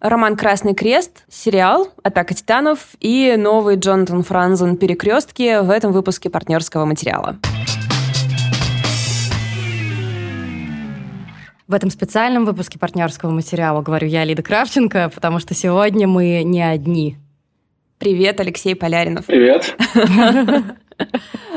[0.00, 6.86] Роман «Красный крест», сериал «Атака титанов» и новый Джонатан Франзен «Перекрестки» в этом выпуске партнерского
[6.86, 7.36] материала.
[11.68, 16.62] В этом специальном выпуске партнерского материала говорю я, Лида Кравченко, потому что сегодня мы не
[16.62, 17.18] одни.
[17.98, 19.26] Привет, Алексей Поляринов.
[19.26, 19.76] Привет.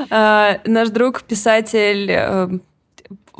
[0.09, 2.49] А, наш друг, писатель, э,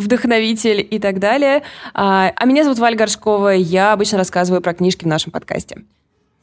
[0.03, 1.63] вдохновитель и так далее.
[1.93, 5.77] А, а меня зовут Валя Горшкова, я обычно рассказываю про книжки в нашем подкасте.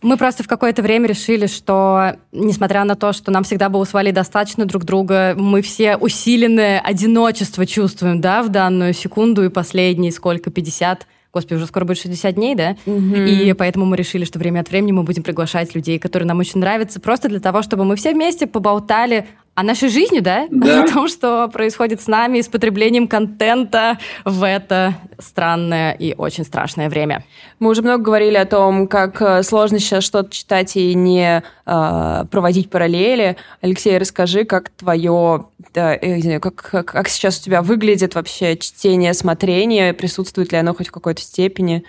[0.03, 3.93] Мы просто в какое-то время решили, что, несмотря на то, что нам всегда было с
[3.93, 10.11] Валей достаточно друг друга, мы все усиленное одиночество чувствуем, да, в данную секунду и последние
[10.11, 12.77] сколько, 50 Господи, уже скоро будет 60 дней, да?
[12.87, 13.15] Угу.
[13.15, 16.59] И поэтому мы решили, что время от времени мы будем приглашать людей, которые нам очень
[16.59, 20.47] нравятся, просто для того, чтобы мы все вместе поболтали о нашей жизни, да?
[20.51, 20.85] да?
[20.85, 26.45] О том, что происходит с нами и с потреблением контента в это странное и очень
[26.45, 27.25] страшное время.
[27.59, 32.25] Мы уже много говорили о том, как э, сложно сейчас что-то читать и не э,
[32.31, 33.37] проводить параллели.
[33.61, 35.99] Алексей, расскажи, как твое, да,
[36.41, 40.93] как, как, как сейчас у тебя выглядит вообще чтение, смотрение, присутствует ли оно хоть в
[40.93, 41.85] какой-то степени?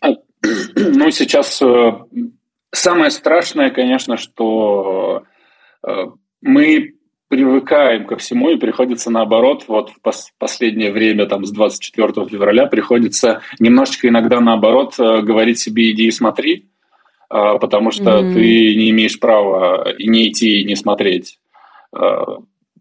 [0.74, 1.92] Ну, сейчас э,
[2.72, 5.22] самое страшное, конечно, что
[5.86, 6.06] э,
[6.40, 6.94] мы
[7.32, 12.66] привыкаем ко всему, и приходится наоборот, вот в пос последнее время, там, с 24 февраля,
[12.66, 16.68] приходится немножечко иногда наоборот э, говорить себе «иди и смотри»,
[17.30, 18.34] э, потому что mm-hmm.
[18.34, 21.38] ты не имеешь права и не идти, и не смотреть.
[21.96, 22.36] Э,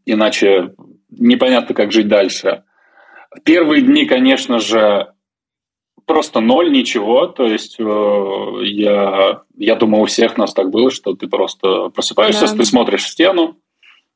[0.05, 0.73] иначе
[1.09, 2.63] непонятно, как жить дальше.
[3.45, 5.13] Первые дни, конечно же,
[6.05, 7.25] просто ноль, ничего.
[7.27, 12.57] То есть я, я думаю, у всех нас так было, что ты просто просыпаешься, да.
[12.57, 13.55] ты смотришь в стену,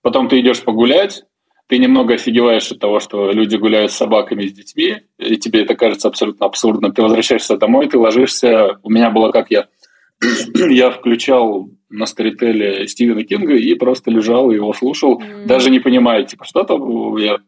[0.05, 1.23] Потом ты идешь погулять,
[1.65, 5.73] ты немного офигеваешь от того, что люди гуляют с собаками, с детьми, и тебе это
[5.73, 6.91] кажется абсолютно абсурдным.
[6.91, 8.77] Ты возвращаешься домой, ты ложишься.
[8.83, 9.67] У меня было как я.
[10.69, 15.47] я включал на старителе Стивена Кинга и просто лежал и его слушал, mm-hmm.
[15.47, 17.39] даже не понимая, типа, что там я...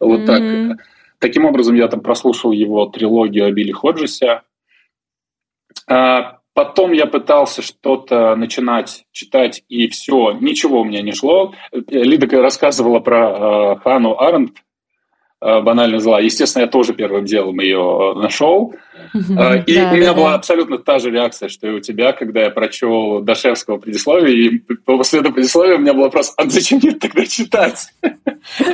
[0.00, 0.68] Вот mm-hmm.
[0.68, 0.86] так.
[1.18, 4.40] Таким образом, я там прослушал его трилогию о Билли Ходжесе.
[5.86, 11.52] А, Потом я пытался что-то начинать читать, и все, ничего у меня не шло.
[11.70, 14.56] Лида рассказывала про э, Хану Арендт,
[15.42, 16.18] э, «Банально зла».
[16.18, 18.74] Естественно, я тоже первым делом ее нашел.
[19.12, 20.36] Э, и да, у меня да, была да.
[20.36, 25.20] абсолютно та же реакция, что и у тебя, когда я прочел Дашевского предисловие, и после
[25.20, 27.92] этого предисловия у меня был вопрос, а зачем мне тогда читать?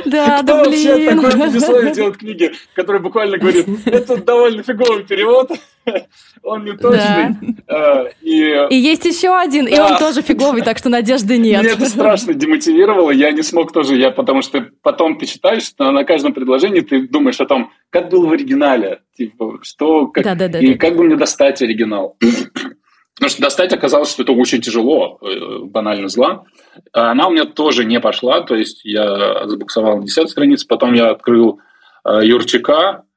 [0.05, 1.15] Да, Кто да, вообще блин.
[1.17, 5.51] такое предисловие делает книги, который буквально говорит, это довольно фиговый перевод,
[6.43, 7.35] он не точный.
[7.67, 8.07] Да.
[8.21, 9.71] И, и есть еще один, да.
[9.71, 11.61] и он тоже фиговый, так что надежды нет.
[11.61, 15.91] Мне это страшно демотивировало, я не смог тоже, я потому что потом ты читаешь, что
[15.91, 20.35] на каждом предложении ты думаешь о том, как было в оригинале, типа, что, как, да,
[20.35, 22.17] да, да, и да, как бы мне достать оригинал.
[23.15, 26.45] Потому что достать оказалось, что это очень тяжело, э, банально зла.
[26.93, 30.93] А она у меня тоже не пошла, то есть я забуксовал на 10 страниц, потом
[30.93, 31.59] я открыл
[32.05, 33.12] э, Юрчика, э,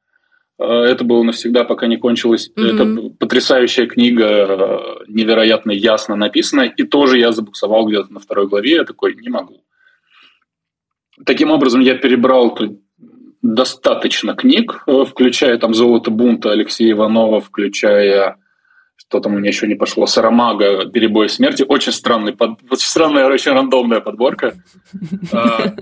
[0.59, 2.50] это было навсегда, пока не кончилось.
[2.56, 2.75] Mm-hmm.
[2.75, 8.84] Это потрясающая книга, невероятно ясно написана, и тоже я забуксовал где-то на второй главе, я
[8.84, 9.62] такой, не могу.
[11.25, 12.59] Таким образом, я перебрал
[13.43, 18.37] достаточно книг, включая там «Золото бунта» Алексея Иванова, включая
[19.09, 21.65] что там у меня еще не пошло, Сарамага, Перебой смерти.
[21.67, 22.61] Очень странный, под...
[22.65, 24.55] очень странная, очень рандомная подборка.
[25.33, 25.75] А,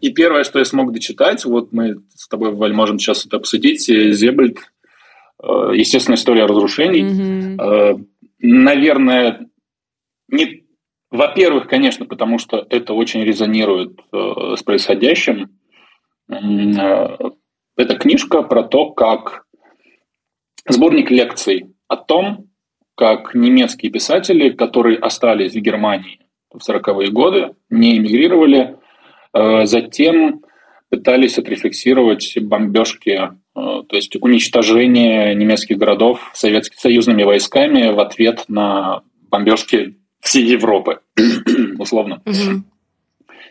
[0.00, 3.82] и первое, что я смог дочитать, вот мы с тобой, Валь, можем сейчас это обсудить,
[3.86, 4.58] Зебельд,
[5.40, 7.56] а, естественно, история разрушений.
[7.60, 7.94] А,
[8.40, 9.48] наверное,
[10.28, 10.64] не...
[11.12, 15.50] во-первых, конечно, потому что это очень резонирует с происходящим.
[16.26, 19.44] Это книжка про то, как
[20.68, 22.47] сборник лекций о том,
[22.98, 26.18] как немецкие писатели, которые остались в Германии
[26.50, 28.76] в 40-е годы, не эмигрировали,
[29.32, 30.42] э, затем
[30.90, 39.02] пытались отрефлексировать бомбежки, э, то есть уничтожение немецких городов советскими союзными войсками в ответ на
[39.30, 40.98] бомбежки всей Европы,
[41.78, 42.20] условно.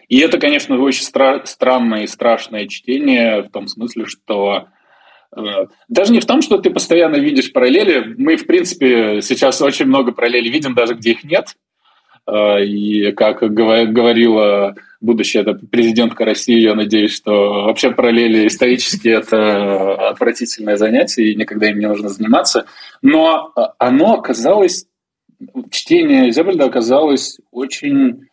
[0.09, 4.67] И это, конечно, очень стра- странное и страшное чтение в том смысле, что
[5.87, 8.15] даже не в том, что ты постоянно видишь параллели.
[8.17, 11.55] Мы, в принципе, сейчас очень много параллелей видим, даже где их нет.
[12.27, 20.75] Э, и как говорила будущая президентка России, я надеюсь, что вообще параллели исторически это отвратительное
[20.75, 22.65] занятие, и никогда им не нужно заниматься.
[23.01, 24.87] Но оно оказалось,
[25.71, 28.27] чтение Зебельда оказалось очень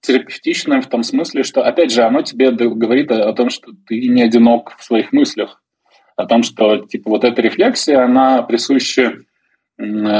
[0.00, 4.22] терапевтичным в том смысле, что, опять же, оно тебе говорит о том, что ты не
[4.22, 5.60] одинок в своих мыслях
[6.16, 9.18] о том, что типа вот эта рефлексия, она присуща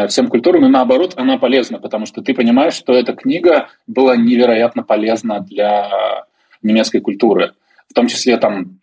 [0.08, 4.82] всем культурам, и наоборот, она полезна, потому что ты понимаешь, что эта книга была невероятно
[4.82, 6.26] полезна для
[6.62, 7.54] немецкой культуры.
[7.88, 8.80] В том числе там,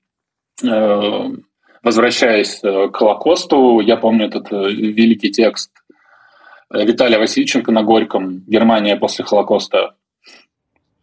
[0.63, 1.29] э,
[1.83, 5.71] возвращаясь к Холокосту, я помню этот э, великий текст
[6.71, 9.95] Виталия Васильченко на Горьком «Германия после Холокоста».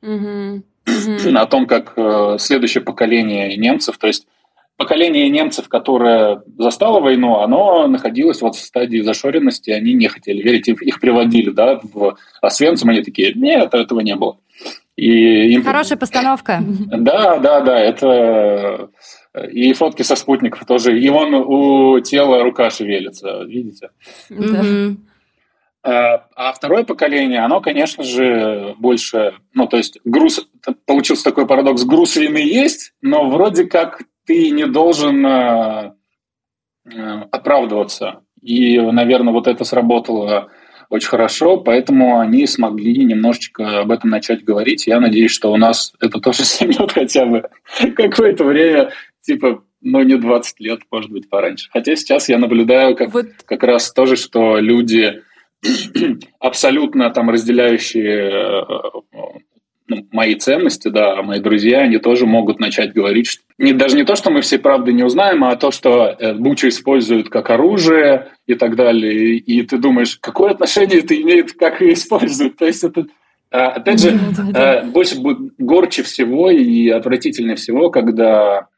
[0.02, 0.62] Mm-hmm.
[0.86, 1.36] Mm-hmm.
[1.36, 4.26] О том, как э, следующее поколение немцев, то есть
[4.80, 10.68] поколение немцев, которое застало войну, оно находилось вот в стадии зашоренности, они не хотели верить,
[10.68, 14.38] их приводили да, в Освенцим, они такие, нет, этого не было.
[14.96, 15.62] И им...
[15.64, 16.62] Хорошая постановка.
[16.62, 18.88] Да, да, да, это
[19.52, 20.98] и фотки со спутников тоже.
[20.98, 23.90] И вон у тела рука шевелится, видите?
[24.30, 24.64] Да.
[25.82, 30.46] А, а второе поколение, оно, конечно же, больше, ну, то есть груз,
[30.86, 35.92] получился такой парадокс, груз вины есть, но вроде как ты не должен э,
[36.84, 38.20] э, оправдываться.
[38.40, 40.52] И, наверное, вот это сработало
[40.88, 44.86] очень хорошо, поэтому они смогли немножечко об этом начать говорить.
[44.86, 47.48] Я надеюсь, что у нас это тоже займет хотя бы
[47.96, 51.68] какое-то время, типа, ну, не 20 лет, может быть, пораньше.
[51.72, 53.26] Хотя сейчас я наблюдаю как, вот.
[53.46, 55.24] как раз тоже, что люди
[56.38, 58.62] абсолютно там разделяющие э,
[59.12, 59.42] ну,
[60.12, 64.16] мои ценности, да, мои друзья, они тоже могут начать говорить, что не, даже не то,
[64.16, 68.54] что мы все правды не узнаем, а то, что э, Буча используют как оружие и
[68.54, 69.36] так далее.
[69.36, 72.56] И, ты думаешь, какое отношение это имеет, как их используют.
[72.56, 73.06] То есть это,
[73.50, 74.18] а, опять же,
[74.54, 75.16] э, больше
[75.58, 78.68] горче всего и отвратительнее всего, когда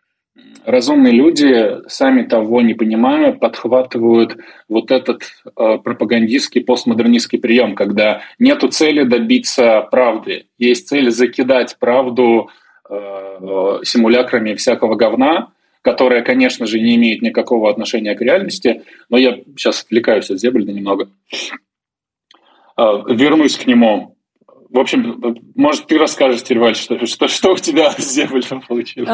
[0.65, 4.37] разумные люди, сами того не понимая, подхватывают
[4.69, 12.51] вот этот э, пропагандистский постмодернистский прием, когда нету цели добиться правды, есть цель закидать правду
[12.89, 15.53] э, симулякрами всякого говна,
[15.83, 20.73] которая, конечно же, не имеет никакого отношения к реальности, но я сейчас отвлекаюсь от Зебельда
[20.73, 21.09] немного.
[22.77, 24.17] Э, вернусь к нему.
[24.71, 29.11] В общем, может, ты расскажешь, Терваль, что, что, что у тебя с Зебельдом получилось?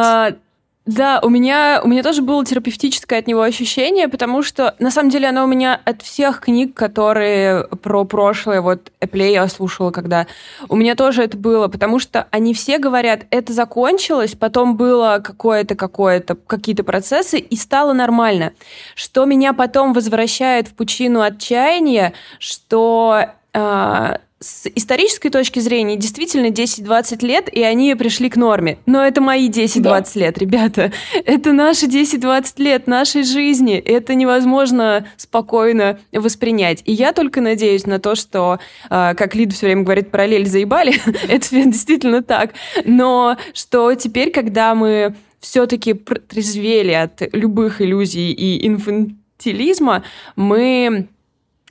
[0.88, 4.90] А, да, у меня, у меня тоже было терапевтическое от него ощущение, потому что, на
[4.90, 9.90] самом деле, оно у меня от всех книг, которые про прошлое, вот Эплей я слушала,
[9.90, 10.26] когда,
[10.68, 15.74] у меня тоже это было, потому что они все говорят, это закончилось, потом было какое-то,
[15.74, 18.52] какое-то, какие-то процессы, и стало нормально.
[18.94, 27.26] Что меня потом возвращает в пучину отчаяния, что э, с исторической точки зрения действительно 10-20
[27.26, 28.78] лет, и они пришли к норме.
[28.86, 30.02] Но это мои 10-20 да.
[30.14, 30.92] лет, ребята.
[31.24, 33.76] Это наши 10-20 лет нашей жизни.
[33.76, 36.82] Это невозможно спокойно воспринять.
[36.84, 40.94] И я только надеюсь на то, что, а, как Лида все время говорит, параллель заебали.
[41.28, 42.54] это действительно так.
[42.84, 50.04] Но что теперь, когда мы все-таки трезвели от любых иллюзий и инфантилизма,
[50.36, 51.08] мы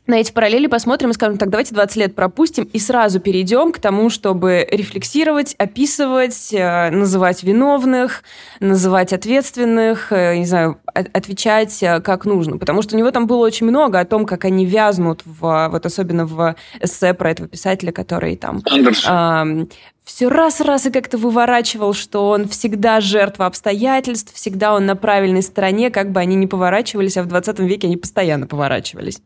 [0.08, 3.80] на эти параллели посмотрим и скажем, так, давайте 20 лет пропустим и сразу перейдем к
[3.80, 8.24] тому, чтобы рефлексировать, описывать, э, называть виновных,
[8.60, 12.58] называть ответственных, э, не знаю, отвечать э, как нужно.
[12.58, 15.86] Потому что у него там было очень много о том, как они вязнут, в, вот
[15.86, 18.64] особенно в эссе про этого писателя, который там...
[20.08, 25.90] Все раз-раз и как-то выворачивал, что он всегда жертва обстоятельств, всегда он на правильной стороне,
[25.90, 29.20] как бы они ни поворачивались, а в 20 веке они постоянно поворачивались.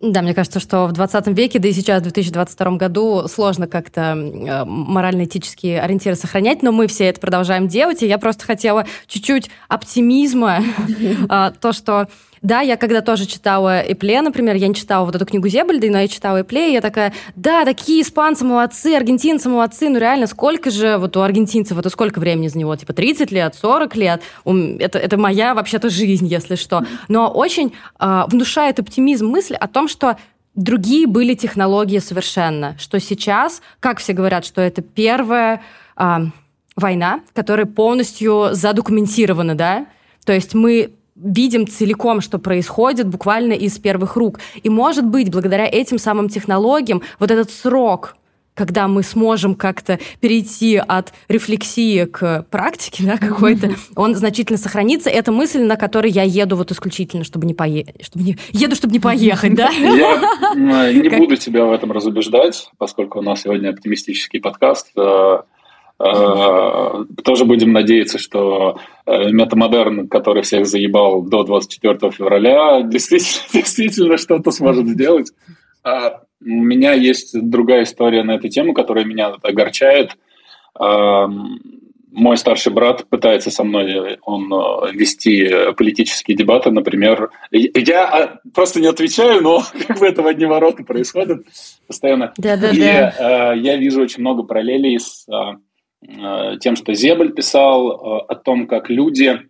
[0.00, 4.16] Да, мне кажется, что в 20 веке, да и сейчас, в 2022 году, сложно как-то
[4.16, 9.50] э, морально-этические ориентиры сохранять, но мы все это продолжаем делать, и я просто хотела чуть-чуть
[9.68, 10.64] оптимизма,
[11.28, 12.08] а, то, что
[12.42, 16.00] да, я когда тоже читала Эпле, например, я не читала вот эту книгу Зебальда, но
[16.00, 20.70] я читала Эпле, и я такая, да, такие испанцы молодцы, аргентинцы молодцы, ну реально, сколько
[20.70, 22.74] же вот у аргентинцев, это сколько времени за него?
[22.76, 24.22] Типа 30 лет, 40 лет?
[24.44, 26.84] Это, это моя вообще-то жизнь, если что.
[27.08, 30.16] Но очень э, внушает оптимизм мысль о том, что
[30.54, 32.74] другие были технологии совершенно.
[32.78, 35.62] Что сейчас, как все говорят, что это первая
[35.96, 36.16] э,
[36.74, 39.86] война, которая полностью задокументирована, да?
[40.24, 44.40] То есть мы видим целиком, что происходит буквально из первых рук.
[44.62, 48.16] И, может быть, благодаря этим самым технологиям вот этот срок
[48.54, 55.08] когда мы сможем как-то перейти от рефлексии к практике да, какой-то, он значительно сохранится.
[55.08, 58.04] Это мысль, на которой я еду вот исключительно, чтобы не поехать.
[58.04, 58.36] Чтобы не...
[58.50, 59.70] Еду, чтобы не поехать, да?
[59.70, 64.92] Я не буду тебя в этом разубеждать, поскольку у нас сегодня оптимистический подкаст.
[66.02, 74.16] Э, тоже будем надеяться, что э, метамодерн, который всех заебал до 24 февраля, действительно, действительно
[74.16, 75.30] что-то сможет сделать.
[75.84, 80.16] А у меня есть другая история на эту тему, которая меня огорчает.
[80.78, 87.28] мой старший брат пытается со мной он э, вести политические дебаты, например.
[87.50, 91.46] Я а, просто не отвечаю, но как бы это в одни ворота происходит
[91.86, 92.32] постоянно.
[92.38, 93.52] Да, да, И да.
[93.52, 95.26] я вижу очень много параллелей с
[96.60, 97.90] тем, что Зебель писал
[98.26, 99.40] о том, как люди,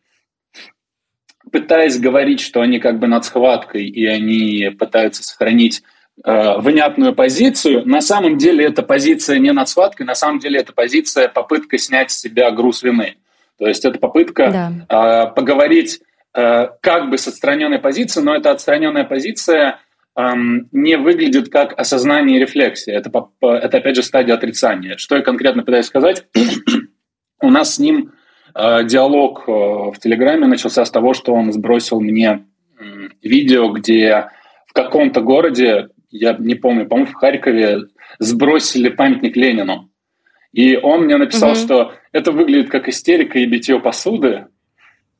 [1.52, 5.82] пытаясь говорить, что они как бы над схваткой, и они пытаются сохранить
[6.22, 7.86] Э, внятную позицию.
[7.86, 12.10] На самом деле эта позиция не над схваткой, на самом деле это позиция попытка снять
[12.10, 13.16] с себя груз вины.
[13.58, 15.26] То есть это попытка да.
[15.28, 16.00] э, поговорить
[16.34, 19.78] э, как бы с отстраненной позиции, но эта отстраненная позиция
[20.20, 20.34] э,
[20.72, 22.96] не выглядит как осознание и рефлексия.
[22.96, 23.10] Это,
[23.40, 24.96] это опять же стадия отрицания.
[24.96, 26.26] Что я конкретно пытаюсь сказать?
[27.42, 28.12] У нас с ним
[28.54, 32.46] э, диалог э, в Телеграме начался с того, что он сбросил мне
[32.78, 32.84] э,
[33.22, 34.28] видео, где
[34.66, 37.82] в каком-то городе я не помню, по-моему, в Харькове
[38.18, 39.90] сбросили памятник Ленину.
[40.52, 41.58] И он мне написал, угу.
[41.58, 44.46] что это выглядит как истерика и битье посуды.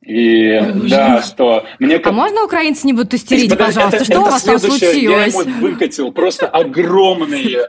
[0.03, 0.91] И Ужас.
[0.91, 1.97] да, что мне.
[1.97, 3.97] А можно украинцы не будут истерить, это, пожалуйста?
[3.97, 5.35] Это, что это у вас там случилось?
[5.35, 7.69] Я ему выкатил просто огромное, э,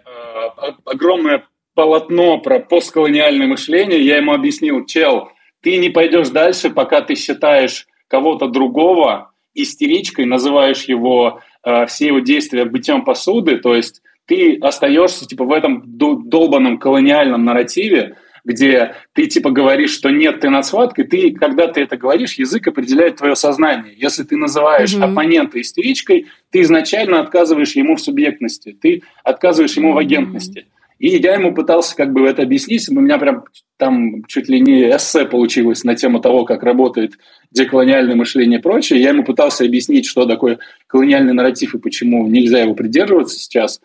[0.86, 4.04] огромное полотно про постколониальное мышление.
[4.04, 5.30] Я ему объяснил, чел,
[5.62, 12.20] ты не пойдешь дальше, пока ты считаешь кого-то другого истеричкой, называешь его Э, все его
[12.20, 19.28] действия бытием посуды, то есть ты остаешься типа в этом долбанном колониальном нарративе, где ты
[19.28, 23.36] типа говоришь, что нет, ты над схваткой, ты, когда ты это говоришь, язык определяет твое
[23.36, 23.94] сознание.
[23.96, 25.12] Если ты называешь mm-hmm.
[25.12, 30.68] оппонента истеричкой, ты изначально отказываешь ему в субъектности, ты отказываешь ему в агентности.
[31.02, 33.46] И я ему пытался как бы это объяснить, у меня прям
[33.78, 37.14] там чуть ли не эссе получилось на тему того, как работает
[37.50, 39.02] деколониальное мышление и прочее.
[39.02, 43.82] Я ему пытался объяснить, что такое колониальный нарратив и почему нельзя его придерживаться сейчас.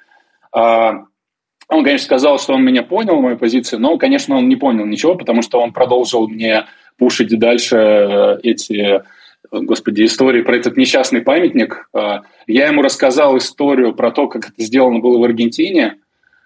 [1.69, 5.17] Он, конечно, сказал, что он меня понял, мою позицию, но, конечно, он не понял ничего,
[5.17, 9.03] потому что он продолжил мне пушить дальше э, эти
[9.51, 11.89] господи, истории про этот несчастный памятник.
[11.93, 15.97] А, я ему рассказал историю про то, как это сделано было в Аргентине,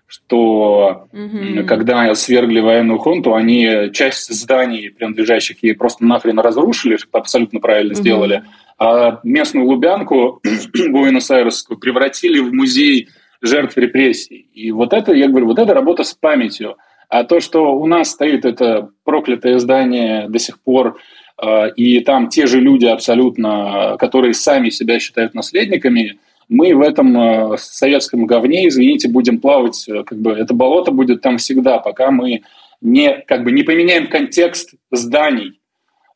[0.06, 1.64] что mm-hmm.
[1.64, 7.92] когда свергли военную хунту, они часть зданий, принадлежащих ей, просто нахрен разрушили, что абсолютно правильно
[7.92, 7.96] mm-hmm.
[7.96, 8.44] сделали,
[8.78, 10.40] а местную Лубянку,
[10.90, 13.08] Буэнос-Айресскую, превратили в музей
[13.42, 14.48] жертв репрессий.
[14.52, 16.76] И вот это, я говорю, вот это работа с памятью.
[17.08, 20.98] А то, что у нас стоит это проклятое здание до сих пор,
[21.36, 26.18] а, и там те же люди абсолютно, которые сами себя считают наследниками–
[26.50, 31.22] мы в этом э, советском говне, извините, будем плавать, э, как бы это болото будет
[31.22, 32.42] там всегда, пока мы
[32.80, 35.60] не, как бы, не поменяем контекст зданий.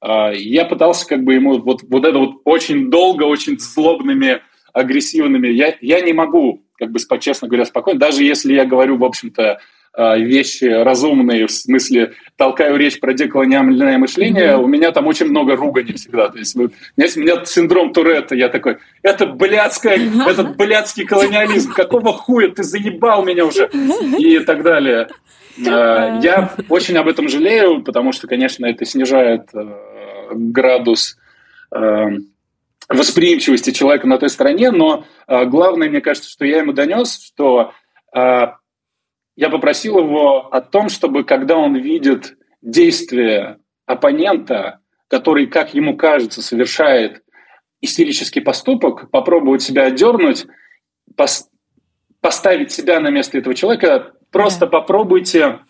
[0.02, 4.40] Я пытался как бы ему вот, вот это вот очень долго, очень злобными,
[4.74, 9.04] агрессивными, я, я не могу, как бы, честно говоря, спокойно, даже если я говорю, в
[9.04, 9.60] общем-то,
[9.96, 14.62] а, вещи разумные, в смысле толкаю речь про деколониальное мышление, mm-hmm.
[14.62, 16.28] у меня там очень много ругани всегда.
[16.30, 22.48] То есть, у меня синдром Туретта, я такой, это блядская, этот блядский колониализм, какого хуя
[22.48, 23.70] ты заебал меня уже?
[24.18, 25.06] И так далее.
[25.64, 29.64] А, я очень об этом жалею, потому что, конечно, это снижает э,
[30.32, 31.16] градус
[31.70, 32.06] э,
[32.88, 37.72] восприимчивости человека на той стороне, но э, главное, мне кажется, что я ему донес, что
[39.36, 46.42] я попросил его о том, чтобы когда он видит действие оппонента, который, как ему кажется,
[46.42, 47.22] совершает
[47.80, 50.46] истерический поступок, попробовать себя отдернуть,
[51.16, 51.50] пос
[52.20, 55.60] поставить себя на место этого человека, просто попробуйте,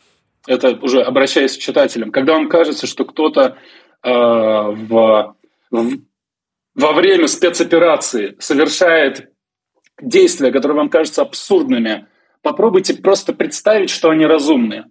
[0.46, 3.56] это уже обращаясь к читателям, когда вам кажется, что кто-то
[4.04, 5.34] э, в,
[5.72, 5.98] в,
[6.74, 9.30] во время спецоперации совершает
[10.00, 12.06] действия, которые вам кажутся абсурдными,
[12.42, 14.86] попробуйте просто представить, что они разумные.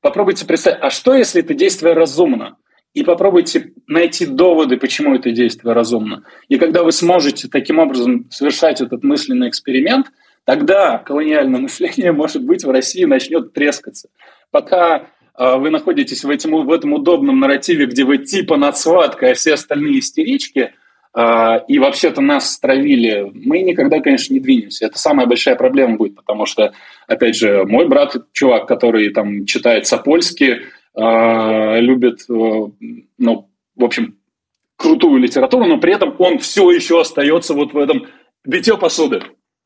[0.00, 2.56] Попробуйте представить, а что, если это действие разумно?
[2.94, 6.24] И попробуйте найти доводы, почему это действие разумно.
[6.48, 10.08] И когда вы сможете таким образом совершать этот мысленный эксперимент,
[10.44, 14.08] тогда колониальное мышление, может быть, в России начнет трескаться.
[14.50, 15.06] Пока
[15.38, 19.34] э, вы находитесь в, этим, в этом удобном нарративе, где вы типа над схваткой, а
[19.34, 20.81] все остальные истерички– а,
[21.14, 24.86] и вообще-то нас стравили, мы никогда, конечно, не двинемся.
[24.86, 26.72] Это самая большая проблема будет, потому что,
[27.06, 30.62] опять же, мой брат, чувак, который там читает Сапольски,
[30.94, 32.32] а, любит, э,
[33.18, 34.18] ну, в общем,
[34.76, 38.06] крутую литературу, но при этом он все еще остается вот в этом
[38.44, 39.22] битье посуды.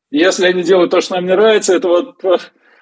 [0.09, 2.23] Если они делают то, что нам не нравится, это вот,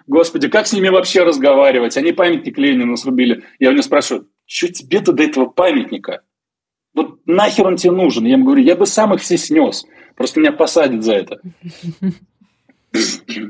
[0.05, 1.97] господи, как с ними вообще разговаривать?
[1.97, 3.43] Они памятник Ленину срубили.
[3.57, 6.21] Я у него спрашиваю, что тебе-то до этого памятника?
[6.95, 8.25] Вот нахер он тебе нужен?
[8.25, 9.85] Я ему говорю, я бы сам их все снес.
[10.15, 11.41] Просто меня посадят за это.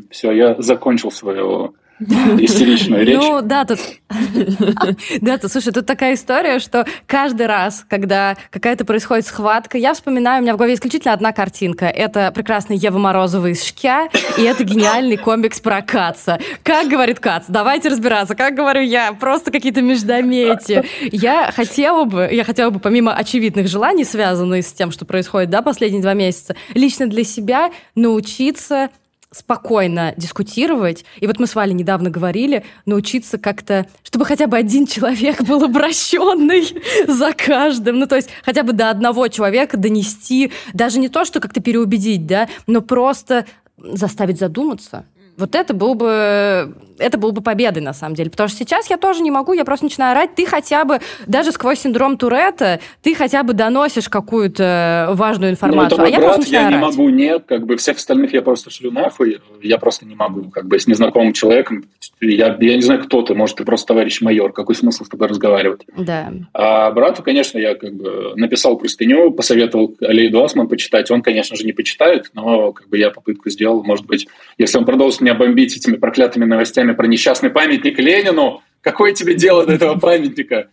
[0.10, 3.16] Все, я закончил свое истеричную речь.
[3.16, 3.80] Ну, да, тут...
[5.22, 10.40] Да, тут, слушай, тут такая история, что каждый раз, когда какая-то происходит схватка, я вспоминаю,
[10.40, 11.86] у меня в голове исключительно одна картинка.
[11.86, 16.40] Это прекрасная Ева Морозова из Шкя, и это гениальный комикс про Каца.
[16.64, 17.46] Как говорит Кац?
[17.48, 18.36] Давайте разбираться.
[18.36, 19.14] Как говорю я?
[19.14, 20.86] Просто какие-то междометия.
[21.02, 25.62] Я хотела бы, я хотела бы, помимо очевидных желаний, связанных с тем, что происходит, да,
[25.62, 28.90] последние два месяца, лично для себя научиться
[29.36, 31.04] спокойно дискутировать.
[31.20, 35.62] И вот мы с Валей недавно говорили, научиться как-то, чтобы хотя бы один человек был
[35.66, 36.66] обращенный
[37.08, 38.00] за каждым.
[38.00, 42.26] Ну, то есть хотя бы до одного человека донести, даже не то, что как-то переубедить,
[42.26, 43.46] да, но просто
[43.78, 45.04] заставить задуматься.
[45.38, 48.30] Вот это был бы, это был бы победой, на самом деле.
[48.30, 50.34] Потому что сейчас я тоже не могу, я просто начинаю орать.
[50.36, 56.00] Ты хотя бы, даже сквозь синдром Туретта, ты хотя бы доносишь какую-то важную информацию.
[56.00, 56.74] Ну, а я брат, просто я орать.
[56.74, 57.44] не могу, нет.
[57.48, 59.42] Как бы всех остальных я просто шлю нахуй.
[59.62, 60.50] Я просто не могу.
[60.52, 61.84] Как бы с незнакомым человеком,
[62.22, 64.54] я, я не знаю, кто ты, может, ты просто товарищ майор.
[64.54, 65.82] Какой смысл с тобой разговаривать?
[65.98, 66.32] Да.
[66.54, 71.12] А брату, конечно, я как бы написал простыню, посоветовал Алейду Осман почитать.
[71.12, 73.84] Он, конечно же, не почитает, но как бы я попытку сделал.
[73.84, 74.28] Может быть,
[74.58, 78.62] если он продолжит меня бомбить этими проклятыми новостями про несчастный памятник Ленину.
[78.82, 80.70] Какое тебе дело до этого памятника?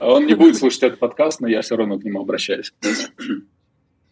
[0.00, 2.74] Он не будет слушать этот подкаст, но я все равно к нему обращаюсь.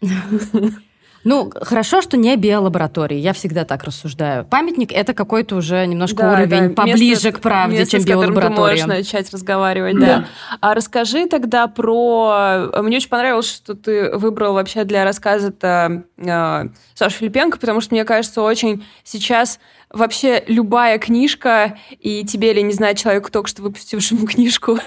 [1.25, 3.17] Ну, хорошо, что не биолаборатории.
[3.17, 4.45] Я всегда так рассуждаю.
[4.45, 8.51] Памятник— это какой-то уже немножко да, уровень да, поближе место, к правде, место, чем биолаборатория.
[8.53, 10.07] ты можешь начать разговаривать, да.
[10.07, 10.27] да.
[10.61, 12.71] А расскажи тогда про...
[12.83, 16.65] Мне очень понравилось, что ты выбрал вообще для рассказа-то э,
[16.95, 19.59] Сашу Филипенко, потому что, мне кажется, очень сейчас
[19.91, 24.79] вообще любая книжка, и тебе или не знаю человеку, только что выпустившему книжку,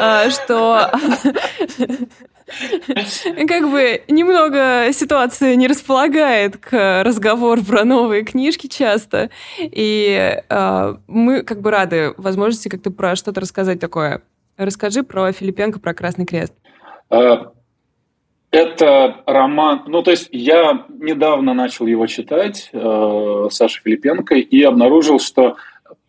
[0.00, 0.90] э, что
[3.48, 9.30] как бы немного ситуация не располагает к разговору про новые книжки часто.
[9.58, 14.22] И э, мы как бы рады возможности как-то про что-то рассказать такое.
[14.56, 16.52] Расскажи про Филипенко, про Красный Крест.
[17.10, 17.52] А,
[18.50, 25.18] это роман, ну то есть я недавно начал его читать, э, Саша Филипенко, и обнаружил,
[25.18, 25.56] что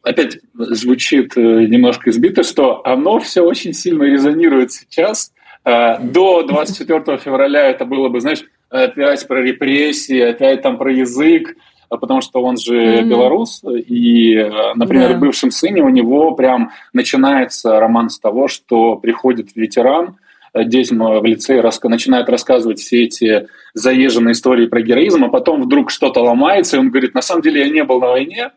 [0.04, 5.35] опять звучит э, немножко избито, что оно все очень сильно резонирует сейчас Э,
[5.66, 11.56] до 24 февраля это было бы, знаешь, опять про репрессии, опять там про язык,
[11.90, 13.04] а потому что он же mm-hmm.
[13.04, 15.16] белорус, и, э, например, yeah.
[15.16, 20.18] в бывшем сыне у него прям начинается роман с того, что приходит ветеран,
[20.54, 21.88] э, детям в лицее раска...
[21.88, 26.90] начинает рассказывать все эти заезженные истории про героизм, а потом вдруг что-то ломается, и он
[26.90, 28.52] говорит, на самом деле я не был на войне,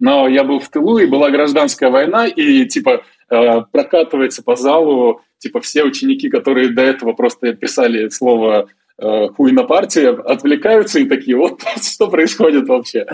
[0.00, 5.60] но я был в тылу, и была гражданская война, и типа прокатывается по залу типа
[5.60, 11.36] все ученики, которые до этого просто писали слово э, хуй на партии, отвлекаются и такие,
[11.36, 13.06] вот что происходит вообще.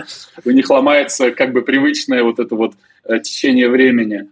[0.45, 4.29] У них ломается как бы привычное вот это вот э, течение времени.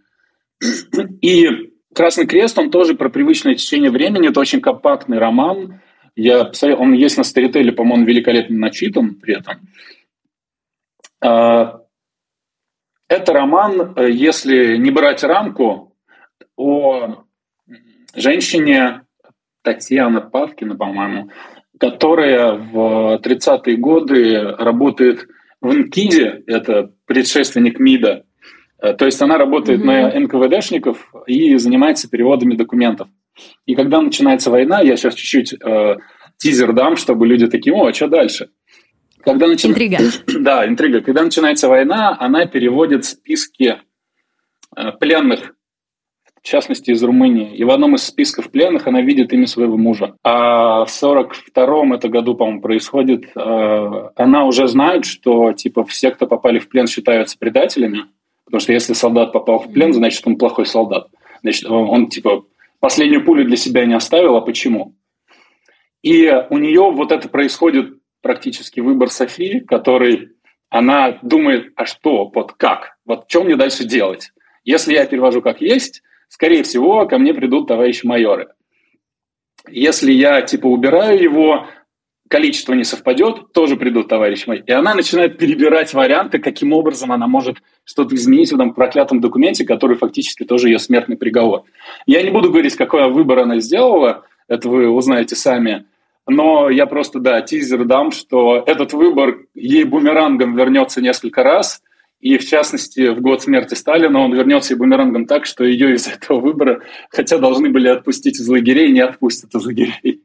[1.21, 5.81] И «Красный крест», он тоже про привычное течение времени, это очень компактный роман.
[6.15, 9.55] Я, он есть на Старителе, по-моему, великолепно начитан при этом.
[11.21, 11.81] А,
[13.09, 15.89] это роман, э, если не брать рамку,
[16.59, 17.23] о
[18.15, 19.01] женщине
[19.63, 21.29] Татьяна Павкина, по-моему,
[21.79, 25.27] которая в 30-е годы работает
[25.61, 28.23] в НКИДе, это предшественник МИДа,
[28.81, 29.83] э, то есть она работает mm-hmm.
[29.83, 33.07] на НКВДшников и занимается переводами документов.
[33.65, 35.97] И когда начинается война, я сейчас чуть-чуть э,
[36.37, 38.49] тизер дам, чтобы люди такие, о, а что дальше?
[39.21, 39.67] Когда начи...
[39.67, 39.97] Интрига.
[40.39, 41.01] Да, интрига.
[41.01, 43.77] Когда начинается война, она переводит списки
[44.75, 45.53] э, пленных
[46.41, 47.55] в частности из Румынии.
[47.55, 50.15] И в одном из списков пленных она видит имя своего мужа.
[50.23, 56.27] А в 42-м это году, по-моему, происходит, э, она уже знает, что типа все, кто
[56.27, 58.05] попали в плен, считаются предателями,
[58.45, 61.07] потому что если солдат попал в плен, значит, он плохой солдат.
[61.41, 62.45] Значит, он, он типа
[62.79, 64.95] последнюю пулю для себя не оставил, а почему?
[66.01, 70.29] И у нее вот это происходит практически выбор Софии, который
[70.69, 74.31] она думает, а что, вот как, вот что мне дальше делать?
[74.63, 78.47] Если я перевожу как есть, скорее всего, ко мне придут товарищи майоры.
[79.67, 81.67] Если я, типа, убираю его,
[82.29, 84.61] количество не совпадет, тоже придут товарищи мои.
[84.65, 89.65] И она начинает перебирать варианты, каким образом она может что-то изменить в этом проклятом документе,
[89.65, 91.63] который фактически тоже ее смертный приговор.
[92.05, 95.85] Я не буду говорить, какой выбор она сделала, это вы узнаете сами,
[96.27, 101.81] но я просто, да, тизер дам, что этот выбор ей бумерангом вернется несколько раз,
[102.19, 106.07] и, в частности, в год смерти Сталина он вернется и бумерангом так, что ее из
[106.07, 110.21] этого выбора, хотя должны были отпустить из лагерей, не отпустят из лагерей.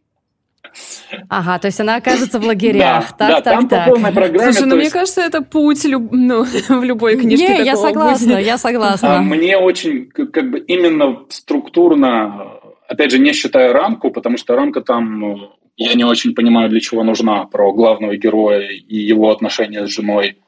[1.28, 3.14] Ага, то есть она окажется в лагерях.
[3.16, 3.84] Да, так, да, так, там так.
[3.84, 4.52] по полной программе.
[4.52, 6.08] Слушай, ну мне кажется, это путь люб...
[6.10, 7.58] ну, в любой книжке.
[7.58, 9.18] Не, я согласна, я согласна.
[9.18, 14.80] А мне очень, как бы, именно структурно, опять же, не считая рамку, потому что рамка
[14.80, 19.86] там, ну, я не очень понимаю, для чего нужна, про главного героя и его отношения
[19.86, 20.38] с женой.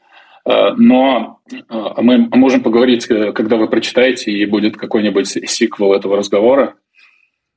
[0.46, 1.56] Э, но э,
[1.98, 6.74] мы можем поговорить, э, когда вы прочитаете, и будет какой-нибудь сиквел этого разговора,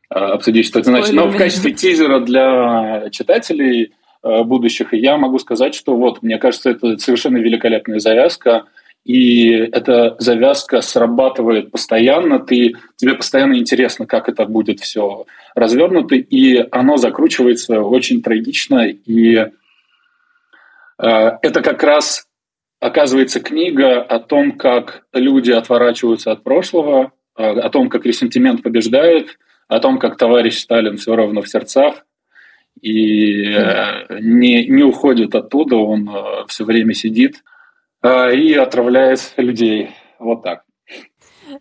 [0.10, 1.14] обсудить, что это значит.
[1.14, 6.98] Но в качестве тизера для читателей будущих я могу сказать, что вот, мне кажется, это
[6.98, 8.66] совершенно великолепная завязка,
[9.06, 16.66] и эта завязка срабатывает постоянно, ты, тебе постоянно интересно, как это будет все развернуто, и
[16.72, 19.48] оно закручивается очень трагично, и э,
[20.98, 22.29] это как раз
[22.80, 29.38] оказывается книга о том, как люди отворачиваются от прошлого, э, о том, как ресентимент побеждает,
[29.68, 32.06] о том, как товарищ Сталин все равно в сердцах
[32.82, 37.44] и э, не, не уходит оттуда, он э, все время сидит
[38.02, 39.90] э, и отравляет людей.
[40.18, 40.64] Вот так.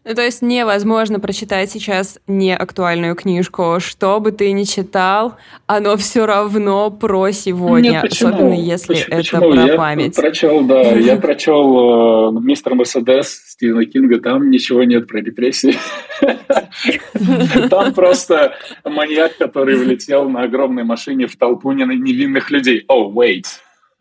[0.05, 3.77] Ну, то есть невозможно прочитать сейчас неактуальную книжку.
[3.81, 8.31] Что бы ты ни читал, оно все равно про сегодня, Нет, почему?
[8.31, 9.07] особенно если почему?
[9.09, 9.53] это почему?
[9.53, 10.16] про я память.
[10.16, 15.77] Прочел, да, я прочел э, «Мистер Мерседес» Стивена Кинга, там ничего нет про репрессии.
[17.70, 22.85] Там просто маньяк, который влетел на огромной машине в толпу невинных людей.
[22.88, 23.46] Oh, wait.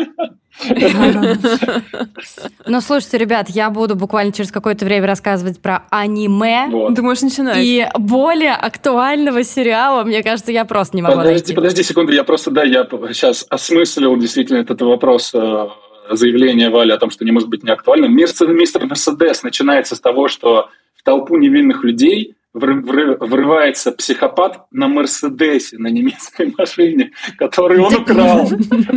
[2.66, 6.68] Ну, слушайте, ребят, я буду буквально через какое-то время рассказывать про аниме.
[6.70, 6.94] Вот.
[6.94, 7.58] Ты можешь начинать.
[7.58, 11.54] И более актуального сериала, мне кажется, я просто не могу Подожди, найти.
[11.54, 15.68] подожди секунду, я просто, да, я сейчас осмыслил действительно этот вопрос э,
[16.10, 18.14] заявления Вали о том, что не может быть неактуальным.
[18.14, 25.88] Мистер Мерседес начинается с того, что в толпу невинных людей врывается психопат на Мерседесе, на
[25.88, 28.48] немецкой машине, который он украл.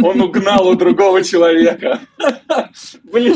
[0.04, 2.00] Он угнал у другого человека.
[3.04, 3.36] Блин,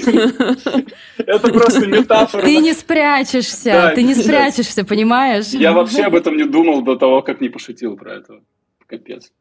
[1.18, 2.44] это просто метафора.
[2.44, 5.48] Ты не спрячешься, да, ты не спрячешься, понимаешь?
[5.48, 8.42] Я вообще об этом не думал до того, как не пошутил про это.
[8.86, 9.32] Капец.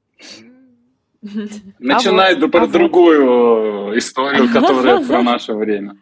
[1.79, 3.97] Начинай а вот, про а другую вот.
[3.97, 5.99] историю, которая про наше время.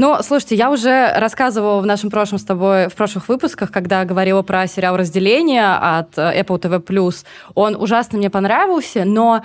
[0.00, 4.42] Ну, слушайте, я уже рассказывала в нашем прошлом с тобой, в прошлых выпусках, когда говорила
[4.42, 7.14] про сериал «Разделение» от э, Apple TV+.
[7.56, 9.42] Он ужасно мне понравился, но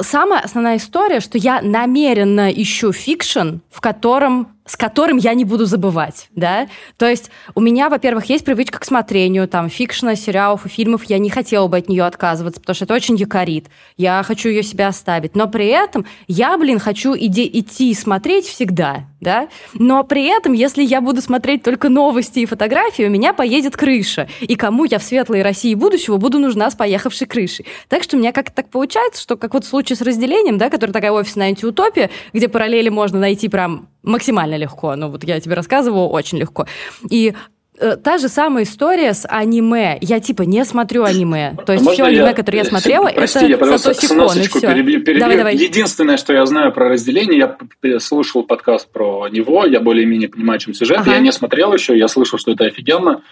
[0.00, 5.64] самая основная история, что я намеренно ищу fiction, в котором с которым я не буду
[5.66, 6.68] забывать, да.
[6.96, 11.04] То есть у меня, во-первых, есть привычка к смотрению, там, fiction а, сериалов и фильмов,
[11.04, 13.66] я не хотела бы от нее отказываться, потому что это очень якорит.
[13.96, 15.34] Я хочу ее себе оставить.
[15.34, 19.48] Но при этом я, блин, хочу иди, идти смотреть всегда, да.
[19.74, 24.28] Но при этом, если я буду смотреть только новости и фотографии, у меня поедет крыша.
[24.40, 27.66] И кому я в светлой России будущего буду нужна с поехавшей крышей.
[27.88, 30.70] Так что у меня как-то так получается, что как вот в случае с разделением, да,
[30.70, 34.96] который такая офисная антиутопия, где параллели можно найти прям максимально легко.
[34.96, 36.66] Ну, вот я тебе рассказываю, очень легко.
[37.10, 37.34] И
[37.78, 39.98] э, та же самая история с аниме.
[40.00, 41.56] Я типа не смотрю аниме.
[41.66, 42.32] То есть Можно все аниме, я...
[42.32, 44.60] которое я смотрела, Прости, это я Сатоси Кон, и все.
[44.60, 45.20] Перебью, перебью.
[45.20, 45.56] Давай, давай.
[45.56, 50.72] Единственное, что я знаю про разделение, я слушал подкаст про него, я более-менее понимаю, чем
[50.72, 50.98] сюжет.
[51.00, 51.12] Ага.
[51.12, 53.22] Я не смотрел еще, я слышал, что это офигенно.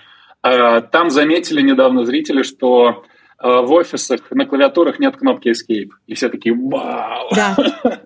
[0.43, 3.14] А, там заметили недавно зрители, что Э,
[3.45, 5.91] в офисах на клавиатурах нет кнопки Escape.
[6.07, 7.57] И все такие «Вау!» Да.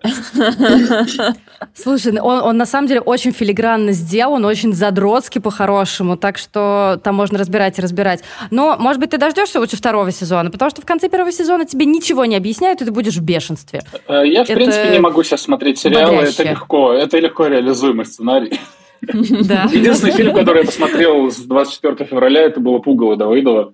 [1.73, 6.99] Слушай, ну, он, он на самом деле очень филигранно сделан, очень задротский по-хорошему, так что
[7.03, 8.23] там можно разбирать и разбирать.
[8.51, 11.85] Но, может быть, ты дождешься лучше второго сезона, потому что в конце первого сезона тебе
[11.85, 13.81] ничего не объясняют, и ты будешь в бешенстве.
[14.07, 16.33] Э, я, в это принципе, не могу сейчас смотреть сериалы, бодряще.
[16.33, 18.59] это легко, это легко реализуемый сценарий.
[19.01, 19.69] Да.
[19.71, 23.73] Единственный фильм, который я посмотрел с 24 февраля, это было «Пугало Давыдова».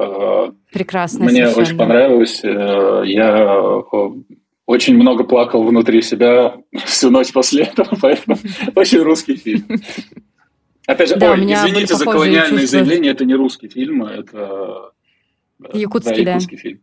[0.00, 1.24] Э, Прекрасно.
[1.24, 1.62] Мне совершенно.
[1.62, 2.40] очень понравилось.
[2.42, 4.08] Э, я э,
[4.66, 8.38] очень много плакал внутри себя всю ночь после этого, поэтому
[8.74, 9.66] очень русский фильм.
[10.86, 12.78] Опять же, да, ой, извините за колониальное чувства.
[12.78, 14.92] заявление, это не русский фильм, это
[15.72, 16.62] якутский, да, якутский да.
[16.62, 16.80] фильм.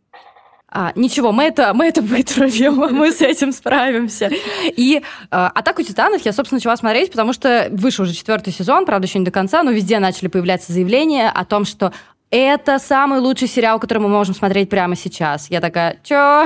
[0.70, 4.30] А, ничего, мы это, мы это вытравим, мы с этим справимся.
[4.76, 5.02] И
[5.32, 9.20] а, «Атаку титанов» я, собственно, начала смотреть, потому что вышел уже четвертый сезон, правда, еще
[9.20, 11.94] не до конца, но везде начали появляться заявления о том, что
[12.30, 15.50] это самый лучший сериал, который мы можем смотреть прямо сейчас.
[15.50, 16.46] Я такая, чё?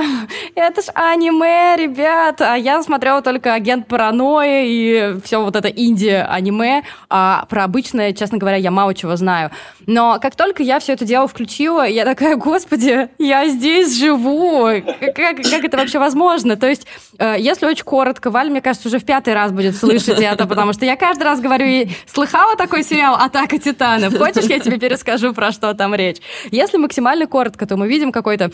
[0.54, 2.40] Это ж аниме, ребят.
[2.40, 6.84] А я смотрела только «Агент паранойи» и все вот это инди-аниме.
[7.10, 9.50] А про обычное, честно говоря, я мало чего знаю.
[9.86, 14.68] Но как только я все это дело включила, я такая, господи, я здесь живу.
[15.00, 16.56] Как, как это вообще возможно?
[16.56, 16.86] То есть,
[17.18, 20.72] э, если очень коротко, Валь, мне кажется, уже в пятый раз будет слышать это, потому
[20.74, 24.16] что я каждый раз говорю, слыхала такой сериал «Атака титанов»?
[24.16, 26.18] Хочешь, я тебе перескажу, про что что там речь.
[26.50, 28.50] Если максимально коротко, то мы видим какой-то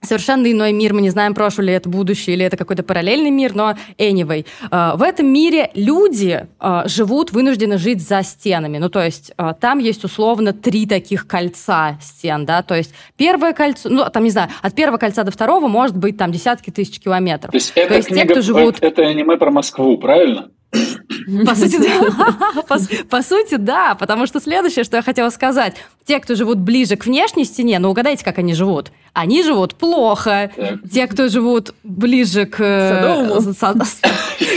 [0.00, 0.94] совершенно иной мир.
[0.94, 4.46] Мы не знаем, прошлое ли это будущее, или это какой-то параллельный мир, но anyway.
[4.70, 8.78] Э, в этом мире люди э, живут, вынуждены жить за стенами.
[8.78, 13.52] Ну, то есть э, там есть условно три таких кольца стен, да, то есть первое
[13.52, 17.00] кольцо, ну, там, не знаю, от первого кольца до второго может быть там десятки тысяч
[17.00, 17.50] километров.
[17.50, 18.76] То есть, это то есть книга, те, кто живут...
[18.80, 20.48] Это аниме про Москву, правильно?
[20.70, 22.62] По сути, да.
[22.62, 22.78] По,
[23.08, 25.76] по сути, да, потому что следующее, что я хотела сказать.
[26.04, 28.92] Те, кто живут ближе к внешней стене, ну угадайте, как они живут.
[29.12, 30.50] Они живут плохо.
[30.54, 30.78] Так.
[30.90, 33.40] Те, кто живут ближе к Садовому,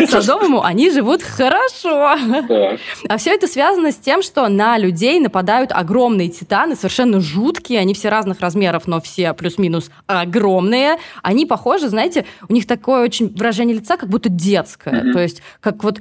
[0.07, 2.15] Садовому они живут хорошо.
[2.47, 2.79] Так.
[3.09, 7.93] А все это связано с тем, что на людей нападают огромные титаны, совершенно жуткие, они
[7.93, 10.97] все разных размеров, но все плюс-минус огромные.
[11.21, 14.93] Они похожи, знаете, у них такое очень выражение лица, как будто детское.
[14.93, 15.13] Mm-hmm.
[15.13, 16.00] То есть, как вот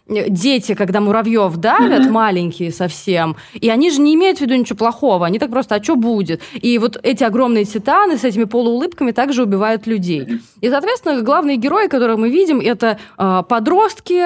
[0.11, 2.11] дети, когда муравьев давят, mm-hmm.
[2.11, 5.83] маленькие совсем, и они же не имеют в виду ничего плохого, они так просто, а
[5.83, 6.41] что будет?
[6.53, 10.41] И вот эти огромные титаны с этими полуулыбками также убивают людей.
[10.61, 14.21] И, соответственно, главные герои, которых мы видим, это э, подростки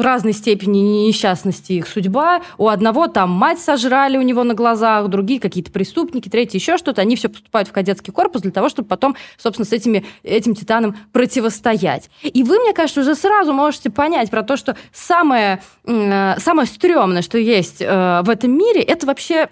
[0.00, 2.42] разной степени несчастности их судьба.
[2.58, 7.02] У одного там мать сожрали у него на глазах, другие какие-то преступники, третьи еще что-то.
[7.02, 10.96] Они все поступают в кадетский корпус для того, чтобы потом, собственно, с этими, этим титаном
[11.12, 12.10] противостоять.
[12.22, 14.76] И вы, мне кажется, уже сразу можете понять про то, что
[15.16, 19.48] самое, э, самое стрёмное, что есть э, в этом мире, это вообще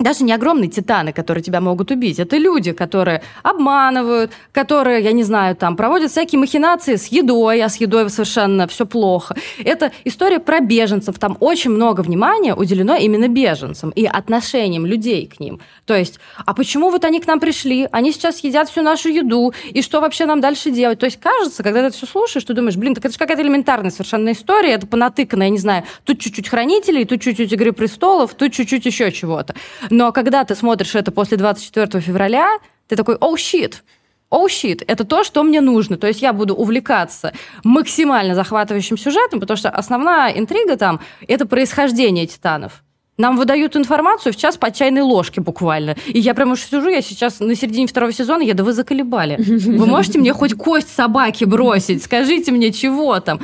[0.00, 2.18] даже не огромные титаны, которые тебя могут убить.
[2.18, 7.68] Это люди, которые обманывают, которые, я не знаю, там проводят всякие махинации с едой, а
[7.68, 9.36] с едой совершенно все плохо.
[9.62, 11.18] Это история про беженцев.
[11.18, 15.60] Там очень много внимания уделено именно беженцам и отношениям людей к ним.
[15.84, 17.88] То есть, а почему вот они к нам пришли?
[17.92, 20.98] Они сейчас едят всю нашу еду, и что вообще нам дальше делать?
[20.98, 23.90] То есть, кажется, когда ты все слушаешь, ты думаешь, блин, так это же какая-то элементарная
[23.90, 28.52] совершенно история, это понатыкано, я не знаю, тут чуть-чуть хранителей, тут чуть-чуть Игры престолов, тут
[28.52, 29.54] чуть-чуть еще чего-то.
[29.90, 33.82] Но когда ты смотришь это после 24 февраля, ты такой, оу, oh, щит,
[34.30, 35.96] оу, oh, щит, это то, что мне нужно.
[35.96, 37.32] То есть я буду увлекаться
[37.64, 42.82] максимально захватывающим сюжетом, потому что основная интрига там– это происхождение титанов.
[43.18, 45.94] Нам выдают информацию в час по чайной ложке буквально.
[46.06, 49.36] И я прямо уж сижу, я сейчас на середине второго сезона, я, да вы заколебали.
[49.38, 52.02] Вы можете мне хоть кость собаки бросить?
[52.02, 53.40] Скажите мне, чего там?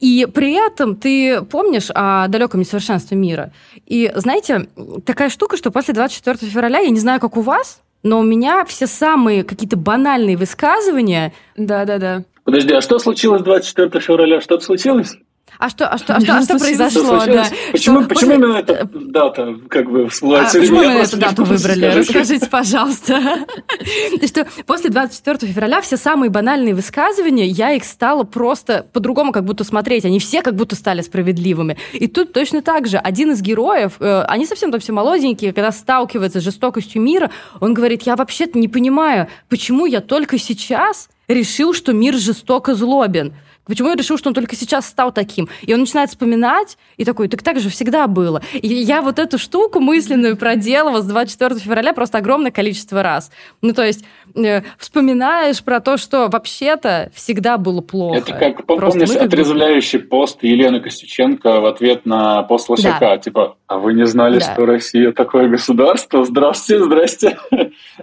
[0.00, 3.52] И при этом ты помнишь о далеком несовершенстве мира.
[3.86, 4.68] И знаете,
[5.04, 8.64] такая штука, что после 24 февраля, я не знаю, как у вас, но у меня
[8.64, 11.32] все самые какие-то банальные высказывания...
[11.56, 12.24] Да-да-да.
[12.44, 14.40] Подожди, а что случилось 24 февраля?
[14.40, 15.16] Что-то случилось?
[15.58, 17.24] А что, а что, а что, а что произошло?
[17.26, 17.46] Да.
[17.72, 18.34] Почему, что, почему после...
[18.34, 20.54] именно эта дата как бы всплывает?
[20.54, 21.86] А, почему именно эту дату выбрали?
[21.86, 23.44] Расскажите, пожалуйста.
[24.26, 29.64] что после 24 февраля все самые банальные высказывания, я их стала просто по-другому как будто
[29.64, 30.04] смотреть.
[30.04, 31.76] Они все как будто стали справедливыми.
[31.92, 32.98] И тут точно так же.
[32.98, 37.74] Один из героев, э, они совсем там все молоденькие, когда сталкиваются с жестокостью мира, он
[37.74, 43.34] говорит, я вообще-то не понимаю, почему я только сейчас решил, что мир жестоко злобен.
[43.68, 45.48] Почему я решил, что он только сейчас стал таким?
[45.62, 48.42] И он начинает вспоминать, и такой, так так же всегда было.
[48.54, 53.30] И я вот эту штуку мысленную проделала с 24 февраля просто огромное количество раз.
[53.62, 54.04] Ну, то есть
[54.34, 58.18] э, вспоминаешь про то, что вообще-то всегда было плохо.
[58.18, 63.18] Это как, просто помнишь, отрезвляющий пост Елены Костюченко в ответ на пост Лошака, да.
[63.18, 64.52] типа, а вы не знали, да.
[64.52, 66.24] что Россия такое государство?
[66.24, 67.38] Здравствуйте, здрасте.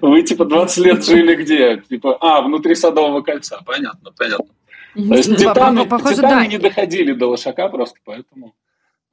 [0.02, 1.82] Вы, типа, 20 лет жили где?
[1.90, 3.60] Типа, а, внутри Садового кольца.
[3.66, 4.46] Понятно, понятно.
[4.96, 6.48] То есть титаны, Похоже, титаны да.
[6.48, 8.56] не доходили до лошака просто, поэтому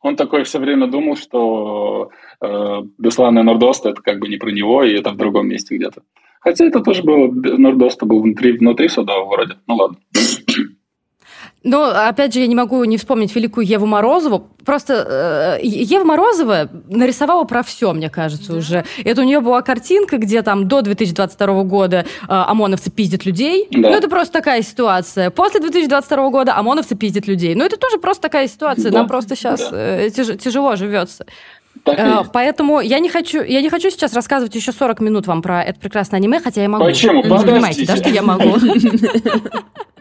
[0.00, 4.82] он такой все время думал, что э, Беслан Нордост это как бы не про него,
[4.84, 6.02] и это в другом месте где-то.
[6.40, 9.54] Хотя это тоже было, Нордоста был внутри, внутри суда вроде.
[9.66, 9.98] Ну ладно.
[11.64, 14.48] Но, опять же, я не могу не вспомнить великую Еву Морозову.
[14.64, 18.58] Просто э, Ева Морозова нарисовала про все, мне кажется, да.
[18.58, 18.84] уже.
[19.04, 23.68] Это у нее была картинка, где там до 2022 года э, ОМОНовцы пиздят людей.
[23.70, 23.78] Да.
[23.78, 25.30] Ну, это просто такая ситуация.
[25.30, 27.54] После 2022 года ОМОНовцы пиздят людей.
[27.54, 28.90] Ну, это тоже просто такая ситуация.
[28.90, 28.98] Да.
[28.98, 29.76] Нам просто сейчас да.
[29.76, 31.26] э, тяж, тяжело живется.
[31.84, 35.64] Так Поэтому я не хочу, я не хочу сейчас рассказывать еще 40 минут вам про
[35.64, 36.84] это прекрасное аниме, хотя я могу.
[36.84, 37.22] Почему?
[37.22, 38.56] Вы понимаете, да, что я могу.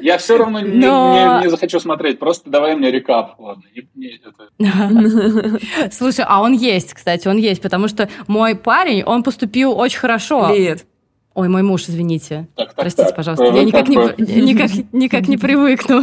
[0.00, 1.38] Я все равно не, Но...
[1.38, 2.18] не, не захочу смотреть.
[2.18, 3.34] Просто давай мне рекап.
[3.38, 3.62] Ладно.
[3.74, 4.20] Не, не,
[4.58, 5.90] это...
[5.92, 10.48] Слушай, а он есть, кстати, он есть, потому что мой парень, он поступил очень хорошо.
[10.50, 10.86] Привет.
[11.34, 12.48] Ой, мой муж, извините.
[12.56, 13.16] Так, так, Простите, так.
[13.16, 13.44] пожалуйста.
[13.44, 16.02] Я никак не, никак, никак не привыкну.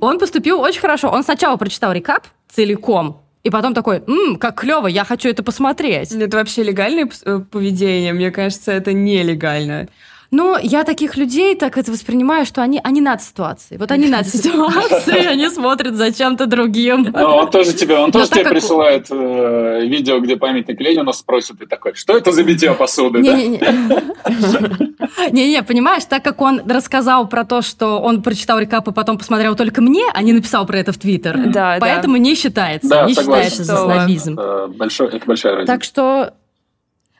[0.00, 1.08] Он поступил очень хорошо.
[1.08, 6.12] Он сначала прочитал рекап целиком, и потом такой, «Ммм, как клево, я хочу это посмотреть.
[6.12, 8.12] Это вообще легальное э, поведение?
[8.12, 9.88] Мне кажется, это нелегально.
[10.30, 13.78] Ну, я таких людей так это воспринимаю, что они, они над ситуацией.
[13.78, 17.08] Вот они над ситуацией, они смотрят за чем-то другим.
[17.12, 21.66] Ну, он тоже тебе, он тоже тебе присылает э, видео, где памятник Ленина спросит, и
[21.66, 23.36] такой, что это за битье посуды, да?
[25.30, 29.56] Не-не, понимаешь, так как он рассказал про то, что он прочитал рекап и потом посмотрел
[29.56, 31.38] только мне, а не написал про это в Твиттер,
[31.80, 34.38] поэтому не считается, не считается за снобизм.
[34.38, 35.72] Это большая разница.
[35.72, 36.34] Так что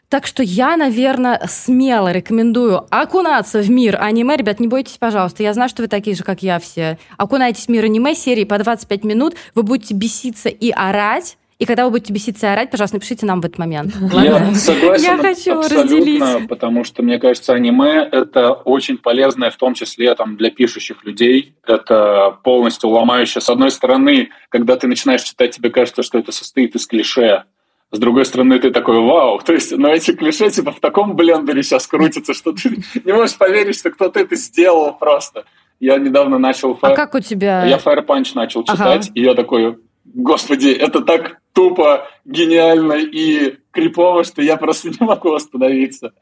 [0.08, 4.36] так что я, наверное, смело рекомендую окунаться в мир аниме.
[4.36, 5.42] Ребят, не бойтесь, пожалуйста.
[5.42, 6.98] Я знаю, что вы такие же, как я все.
[7.18, 9.34] Окунайтесь в мир аниме серии по 25 минут.
[9.54, 11.36] Вы будете беситься и орать.
[11.58, 13.92] И когда вы будете беситься и орать, пожалуйста, напишите нам в этот момент.
[14.12, 16.48] Я согласен Я хочу разделить.
[16.48, 21.56] потому что, мне кажется, аниме— это очень полезное, в том числе там, для пишущих людей.
[21.66, 23.42] Это полностью ломающее.
[23.42, 27.42] С одной стороны, когда ты начинаешь читать, тебе кажется, что это состоит из клише,
[27.90, 31.62] с другой стороны, ты такой, вау, то есть, ну, эти клише, типа, в таком блендере
[31.62, 35.44] сейчас крутятся, что ты не можешь поверить, что кто-то это сделал просто.
[35.80, 36.78] Я недавно начал...
[36.82, 37.64] А как у тебя?
[37.64, 39.12] Я Fire Punch начал читать, ага.
[39.14, 45.32] и я такой, господи, это так тупо, гениально и крипово, что я просто не могу
[45.32, 46.12] остановиться.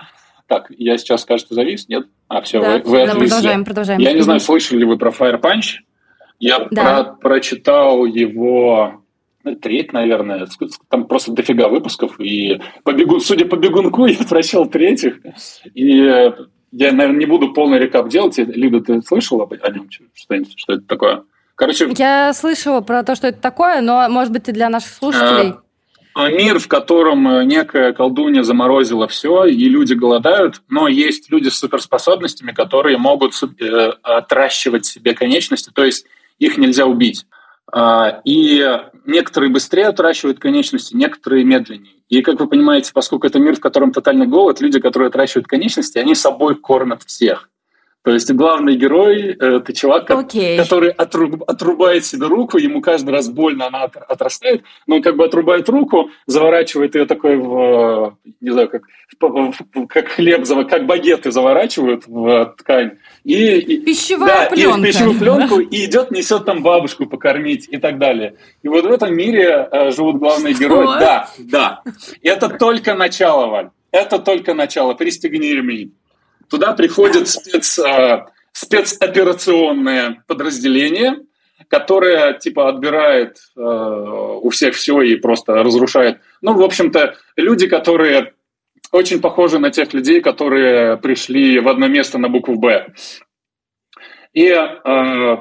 [0.46, 2.06] Так, я сейчас, кажется, завис, нет?
[2.28, 4.00] А, все, да, вы, вы да, продолжаем, продолжаем.
[4.00, 5.80] Я не знаю, слышали ли вы про Fire Punch?
[6.38, 7.02] Я да.
[7.02, 9.02] про прочитал его
[9.54, 10.46] треть, наверное.
[10.88, 12.18] Там просто дофига выпусков.
[12.18, 15.18] И по бегу, судя по бегунку, я прочел третьих.
[15.74, 15.96] И
[16.72, 18.38] я, наверное, не буду полный рекап делать.
[18.38, 20.52] Лида, ты слышала о нем что-нибудь?
[20.56, 21.22] Что это такое?
[21.54, 25.54] Короче, я слышала про то, что это такое, но, может быть, ты для наших слушателей...
[26.14, 31.48] А, мир, в котором э, некая колдунья заморозила все, и люди голодают, но есть люди
[31.48, 36.06] с суперспособностями, которые могут э, отращивать себе конечности, то есть
[36.38, 37.26] их нельзя убить.
[37.72, 38.64] А, и
[39.04, 41.94] некоторые быстрее отращивают конечности, некоторые медленнее.
[42.08, 45.98] И, как вы понимаете, поскольку это мир, в котором тотальный голод, люди, которые отращивают конечности,
[45.98, 47.50] они собой кормят всех.
[48.06, 50.56] То есть главный герой– это чувак, okay.
[50.56, 55.24] который отруб, отрубает себе руку, ему каждый раз больно, она отрастает, но он как бы
[55.24, 58.82] отрубает руку, заворачивает ее такой в, не знаю, как,
[59.88, 62.92] как хлеб, как багеты заворачивают в ткань.
[63.24, 64.78] И, пищевая да, пленка.
[64.78, 68.36] И пищевую пленку, и идет, несет там бабушку покормить и так далее.
[68.62, 71.00] И вот в этом мире э, живут главные герои.
[71.00, 71.82] Да, да.
[72.22, 73.70] И это только начало, Валь.
[73.90, 74.94] Это только начало.
[74.94, 75.92] Пристегни ремень.
[76.48, 81.20] Туда приходит спец, а, спецоперационное подразделение,
[81.68, 86.20] которое типа отбирает э, у всех все и просто разрушает.
[86.40, 88.34] Ну, в общем-то, люди, которые
[88.92, 92.94] очень похожи на тех людей, которые пришли в одно место на букву «Б».
[94.32, 95.36] И э,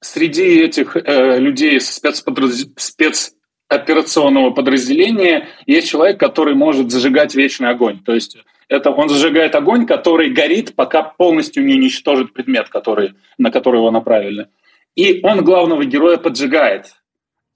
[0.00, 2.66] среди этих э, людей спецподраз...
[2.76, 8.02] спецоперационного подразделения есть человек, который может зажигать вечный огонь.
[8.04, 13.50] То есть это он зажигает огонь, который горит, пока полностью не уничтожит предмет, который, на
[13.50, 14.48] который его направили.
[14.96, 16.94] И он главного героя поджигает.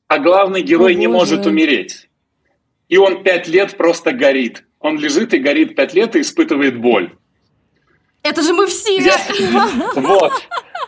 [0.06, 2.08] А главный герой О, не может умереть.
[2.88, 4.64] И он пять лет просто горит.
[4.78, 7.12] Он лежит и горит пять лет и испытывает боль.
[8.22, 8.96] Это же мы все!
[8.96, 9.16] Я...
[9.94, 10.32] Вот.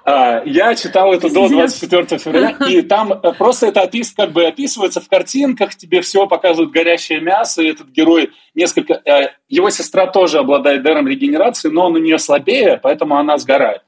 [0.04, 4.44] А, я читал это до 24 февраля, и там э, просто это опис, как бы
[4.44, 8.94] описывается в картинках, тебе все показывают горящее мясо, и этот герой несколько...
[9.04, 13.82] Э, его сестра тоже обладает даром регенерации, но он у нее слабее, поэтому она сгорает.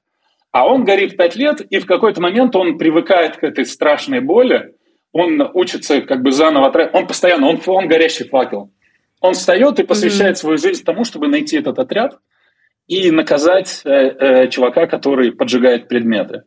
[0.53, 4.75] А он горит пять лет, и в какой-то момент он привыкает к этой страшной боли,
[5.11, 6.73] он учится как бы заново...
[6.93, 8.71] Он постоянно, он, он горящий факел.
[9.21, 10.41] Он встает и посвящает mm-hmm.
[10.41, 12.19] свою жизнь тому, чтобы найти этот отряд–
[12.87, 16.43] и наказать э, э, чувака, который поджигает предметы.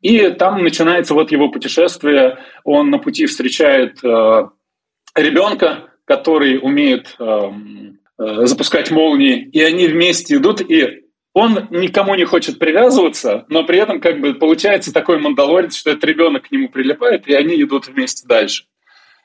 [0.00, 2.38] И там начинается вот его путешествие.
[2.64, 4.48] Он на пути встречает э,
[5.14, 7.50] ребенка, который умеет э,
[8.18, 13.78] э, запускать молнии, и они вместе идут, и он никому не хочет привязываться, но при
[13.78, 17.88] этом как бы получается такой мандалорец, что этот ребенок к нему прилипает, и они идут
[17.88, 18.64] вместе дальше.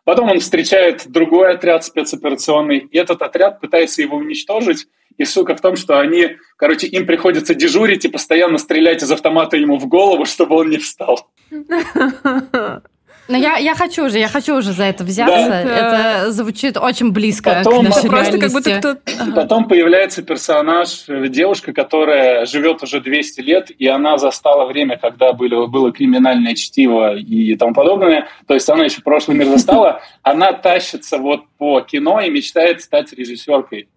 [0.04, 4.88] Потом он встречает другой отряд спецоперационный, и этот отряд пытается его уничтожить.
[5.22, 9.56] И сука в том, что они, короче, им приходится дежурить и постоянно стрелять из автомата
[9.56, 11.30] ему в голову, чтобы он не встал.
[11.52, 15.48] Но я, я хочу уже, я хочу уже за это взяться.
[15.48, 15.62] Да.
[15.62, 18.98] Это звучит очень близко потом, к нашей просто как будто кто
[19.36, 25.34] Потом появляется персонаж, э, девушка, которая живет уже 200 лет, и она застала время, когда
[25.34, 28.28] было, было криминальное чтиво и тому подобное.
[28.48, 30.02] То есть она еще прошлый мир застала.
[30.24, 33.88] Она тащится вот по кино и мечтает стать режиссеркой.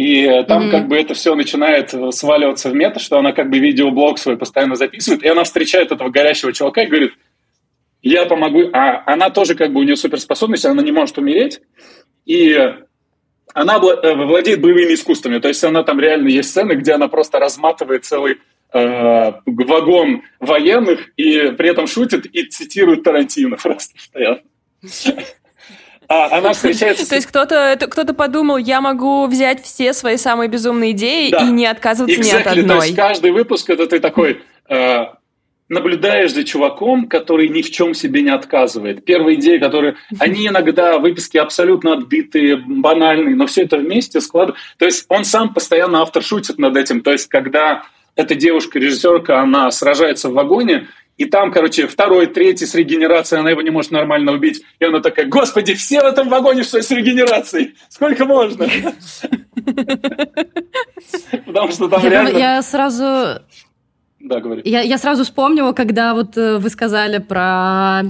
[0.00, 0.70] И там mm-hmm.
[0.70, 4.74] как бы это все начинает сваливаться в мета, что она как бы видеоблог свой постоянно
[4.74, 7.12] записывает, и она встречает этого горящего чувака и говорит,
[8.00, 8.70] я помогу.
[8.72, 11.60] А она тоже как бы у нее суперспособность, она не может умереть.
[12.24, 12.58] И
[13.52, 15.38] она владеет боевыми искусствами.
[15.38, 18.38] То есть она там реально есть сцены, где она просто разматывает целый
[18.72, 24.40] э, вагон военных и при этом шутит и цитирует Тарантино просто постоянно.
[26.10, 27.08] А, она встречается...
[27.08, 31.66] То есть кто-то кто подумал, я могу взять все свои самые безумные идеи и не
[31.66, 32.78] отказываться ни от одной.
[32.78, 35.04] То есть каждый выпуск это ты такой э,
[35.68, 39.04] наблюдаешь за чуваком, который ни в чем себе не отказывает.
[39.04, 39.94] Первые идеи, которые...
[40.18, 44.60] Они иногда выписки абсолютно отбитые, банальные, но все это вместе складывают.
[44.78, 47.02] То есть он сам постоянно автор шутит над этим.
[47.02, 47.84] То есть когда
[48.16, 50.88] эта девушка-режиссерка, она сражается в вагоне,
[51.20, 54.62] и там, короче, второй, третий с регенерацией, она его не может нормально убить.
[54.78, 57.74] И она такая, господи, все в этом вагоне что с регенерацией?
[57.90, 58.66] Сколько можно?
[61.44, 62.38] Потому что там реально...
[62.38, 63.38] Я сразу...
[64.18, 64.62] Да, говори.
[64.64, 68.04] Я, сразу вспомнила, когда вот э, вы сказали про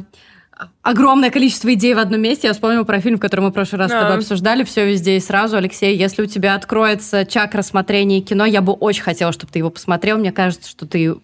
[0.83, 2.49] огромное количество идей в одном месте.
[2.49, 3.99] Я вспомнила про фильм, который мы в прошлый раз да.
[3.99, 4.65] с тобой обсуждали.
[4.65, 5.57] Все везде и сразу.
[5.57, 9.71] Алексей, если у тебя откроется чак рассмотрения кино, я бы очень хотела, чтобы ты его
[9.71, 10.19] посмотрел.
[10.19, 11.17] Мне кажется, что ты,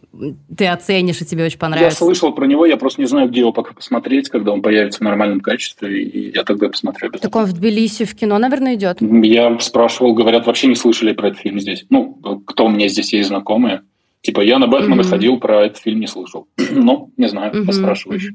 [0.57, 2.05] ты оценишь, и тебе очень понравится.
[2.05, 5.01] Я слышал про него, я просто не знаю, где его пока посмотреть, когда он появится
[5.01, 7.11] в нормальном качестве, и я тогда посмотрю.
[7.11, 8.99] Так он в Тбилиси в кино, наверное, идет?
[9.01, 11.87] Я спрашивал, говорят, вообще не слышали про этот фильм здесь.
[11.91, 12.15] Ну,
[12.47, 13.83] кто у меня здесь есть знакомые.
[14.27, 15.09] Типа, я на Бэтмена mm-hmm.
[15.09, 16.49] ходил, про этот фильм не слышал.
[16.71, 17.67] ну, не знаю, mm-hmm.
[17.67, 18.33] поспрашиваю еще.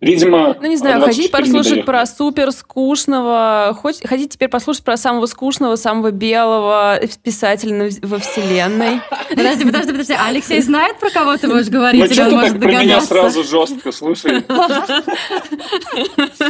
[0.00, 5.26] Видимо, ну не знаю, хотите послушать про супер скучного, хоть, хотите теперь послушать про самого
[5.26, 9.02] скучного, самого белого писателя во вселенной.
[9.28, 10.14] Подожди, подожди, подожди.
[10.18, 12.08] Алексей знает, про кого ты будешь говорить?
[12.08, 14.42] Ну что ты так про меня сразу жестко, слушай?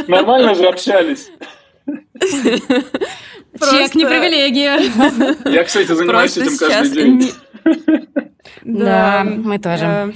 [0.07, 1.29] Нормально же общались.
[1.85, 4.79] Чек не привилегия.
[5.51, 7.33] Я, кстати, занимаюсь этим каждый день.
[8.63, 10.13] Да, мы тоже.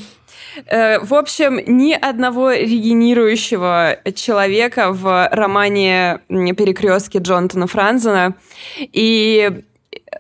[0.67, 8.35] Э, в общем, ни одного регенерирующего человека в романе «Перекрестки» Джонатана Франзена.
[8.79, 9.61] И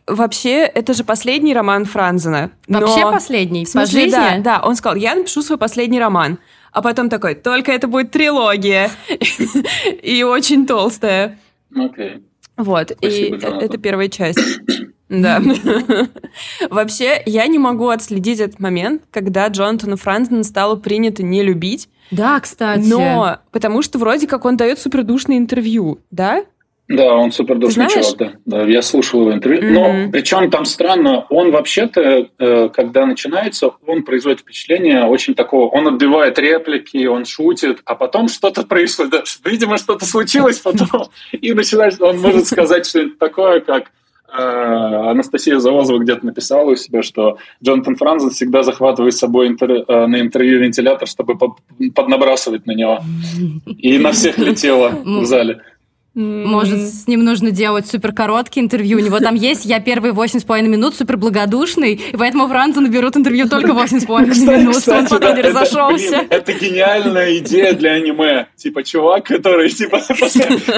[0.07, 2.51] вообще, это же последний роман Франзена.
[2.67, 3.65] Вообще последний?
[3.65, 4.11] В смысле, по жизни?
[4.11, 4.61] Да, да.
[4.63, 6.39] Он сказал, я напишу свой последний роман.
[6.71, 8.91] А потом такой, только это будет трилогия.
[10.03, 11.39] И очень толстая.
[11.73, 12.23] Окей.
[12.57, 14.39] Вот, и это первая часть.
[15.09, 15.41] Да.
[16.69, 21.89] Вообще, я не могу отследить этот момент, когда Джонатану Франсену стало принято не любить.
[22.11, 22.85] Да, кстати.
[22.85, 26.45] Но потому что вроде как он дает супердушное интервью, да?
[26.87, 28.31] Да, он супердушный чувак, да.
[28.45, 28.63] да.
[28.63, 29.61] Я слушал его интервью.
[29.63, 30.05] Mm-hmm.
[30.05, 35.87] Но причем там странно, он вообще-то, э, когда начинается, он производит впечатление очень такого, он
[35.87, 39.25] отбивает реплики, он шутит, а потом что-то происходит.
[39.43, 43.89] Видимо, что-то случилось потом, и начинает, он может сказать что-нибудь такое, как
[44.37, 49.71] Анастасия Завозова где-то написала у себя, что Джонатан Франзен всегда захватывает с собой интер...
[49.71, 51.37] Э, на интервью вентилятор, чтобы
[51.93, 52.99] поднабрасывать на него.
[53.77, 55.61] И на всех летело в зале.
[56.15, 58.99] Может, с ним нужно делать супер короткие интервью.
[58.99, 62.79] У него там есть «Я первые восемь с половиной минут супер благодушный», и поэтому Франца
[62.79, 66.23] наберут интервью только восемь с половиной минут, что он потом не разошелся.
[66.29, 68.47] Это гениальная идея для аниме.
[68.55, 70.01] Типа чувак, который типа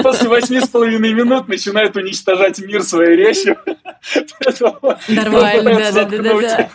[0.02, 3.56] после восьми с половиной минут начинает уничтожать мир своей речью.
[5.08, 6.68] Нормально, да-да-да.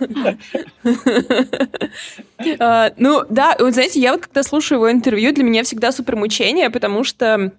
[2.59, 6.16] А, ну, да, вот знаете, я вот когда слушаю его интервью, для меня всегда супер
[6.16, 7.51] мучение, потому что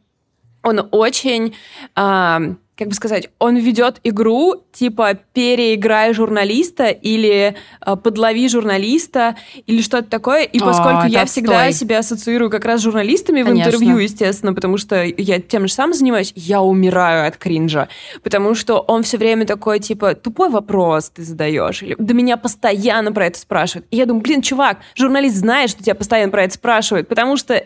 [0.65, 1.55] он очень,
[1.95, 2.41] а,
[2.77, 9.37] как бы сказать, он ведет игру типа переиграй журналиста или а, подлови журналиста
[9.67, 10.43] или что-то такое.
[10.43, 13.71] И поскольку О, я всегда себя ассоциирую как раз с журналистами Конечно.
[13.71, 17.89] в интервью, естественно, потому что я тем же самым занимаюсь, я умираю от кринжа.
[18.23, 21.83] Потому что он все время такой, типа, тупой вопрос ты задаешь.
[21.83, 23.87] Или да меня постоянно про это спрашивают.
[23.91, 27.65] И я думаю, блин, чувак, журналист знает, что тебя постоянно про это спрашивают, потому что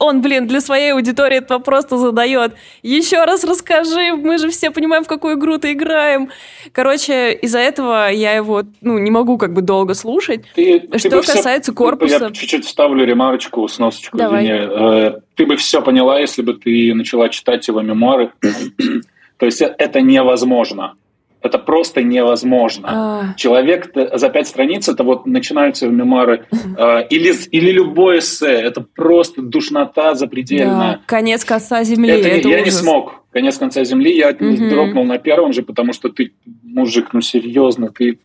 [0.00, 2.54] он, блин, для своей аудитории этот вопрос задает.
[2.82, 6.30] Еще раз расскажи, мы же все понимаем, в какую игру ты играем.
[6.72, 10.44] Короче, из-за этого я его, ну, не могу как бы долго слушать.
[10.54, 11.76] Ты, Что ты касается все...
[11.76, 12.24] корпуса...
[12.24, 14.44] Я чуть-чуть вставлю ремарочку, сносочку, Давай.
[14.46, 14.58] извини.
[14.58, 18.32] Э, ты бы все поняла, если бы ты начала читать его мемуары.
[19.36, 20.94] То есть это невозможно.
[21.42, 22.88] Это просто невозможно.
[22.90, 23.34] А...
[23.36, 29.40] Человек за пять страниц, это вот начинаются мемуары, э, или, или любое эссе, это просто
[29.40, 30.94] душнота запредельная.
[30.96, 32.66] Да, конец конца земли, это, это Я ужас.
[32.66, 33.24] не смог.
[33.32, 34.68] Конец конца земли я угу.
[34.68, 36.32] дропнул на первом же, потому что ты,
[36.62, 38.18] мужик, ну серьезно, ты...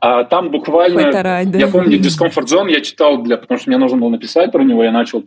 [0.00, 1.58] А там буквально, орать, да.
[1.58, 4.84] я помню, Discomfort Zone я читал, для, потому что мне нужно было написать про него,
[4.84, 5.24] я начал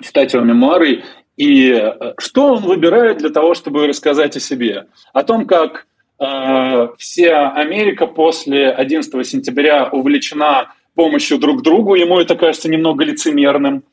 [0.00, 1.02] читать его мемуары,
[1.36, 4.86] и э, что он выбирает для того, чтобы рассказать о себе?
[5.12, 5.86] О том, как
[6.18, 13.84] Э, вся Америка после 11 сентября увлечена помощью друг другу, ему это кажется немного лицемерным.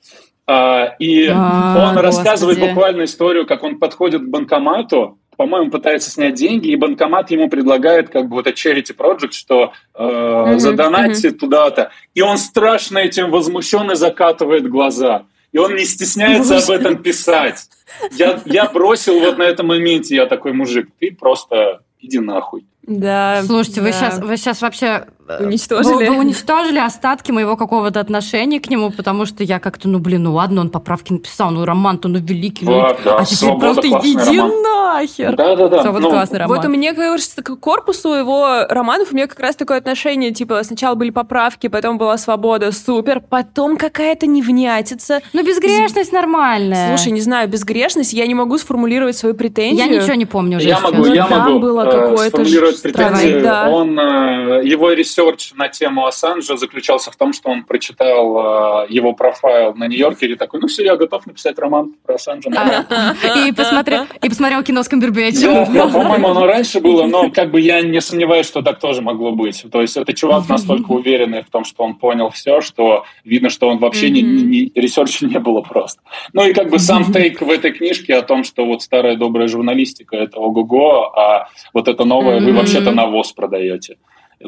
[0.48, 6.36] А, и а, он рассказывает буквально историю, как он подходит к банкомату, по-моему, пытается снять
[6.36, 11.30] деньги, и банкомат ему предлагает как бы вот это charity project, что э, mm-hmm, задонайте
[11.30, 11.38] mm-hmm.
[11.38, 11.92] туда-то.
[12.14, 15.26] И он страшно этим возмущен и закатывает глаза.
[15.52, 17.70] И он не стесняется об этом писать.
[18.12, 22.66] Я, я бросил вот на этом моменте, я такой мужик, ты просто иди нахуй.
[22.88, 23.44] Да.
[23.46, 23.88] Слушайте, да.
[23.88, 26.08] вы сейчас вы сейчас вообще э, уничтожили.
[26.08, 30.24] Вы, вы уничтожили остатки моего какого-то отношения к нему, потому что я как-то, ну блин,
[30.24, 33.88] ну ладно, он поправки написал, ну роман-то, ну великий, ну, да, да, а теперь просто
[33.88, 34.62] иди роман.
[34.64, 35.36] нахер.
[35.36, 35.92] Да, да, да.
[35.92, 36.58] Ну, классный роман.
[36.58, 40.64] Вот у меня, кажется, к корпусу его романов у меня как раз такое отношение, типа
[40.64, 45.22] сначала были поправки, потом была свобода, супер, потом какая-то невнятица.
[45.34, 46.98] Ну безгрешность нормальная.
[46.98, 49.88] Слушай, не знаю, безгрешность, я не могу сформулировать свою претензию.
[49.88, 50.68] Я ничего не помню уже.
[50.68, 51.60] Я могу, я могу.
[51.60, 53.42] было э, какое-то делать претензии.
[53.42, 53.70] Да.
[53.70, 59.14] Он, э, его research на тему Ассанжа заключался в том, что он прочитал э, его
[59.14, 62.50] профайл на Нью-Йоркере, такой, ну все, я готов написать роман про Ассанжа.
[63.48, 65.68] И посмотрел, и посмотрел кино с Камбербэтчем.
[65.72, 69.32] Ну, по-моему, оно раньше было, но как бы я не сомневаюсь, что так тоже могло
[69.32, 69.66] быть.
[69.72, 73.70] То есть это чувак настолько уверенный в том, что он понял все, что видно, что
[73.70, 76.02] он вообще не, не research а не было просто.
[76.34, 79.48] Ну и как бы сам take в этой книжке о том, что вот старая добрая
[79.48, 83.98] журналистика это ого-го, а вот это новое вы вообще-то навоз продаете.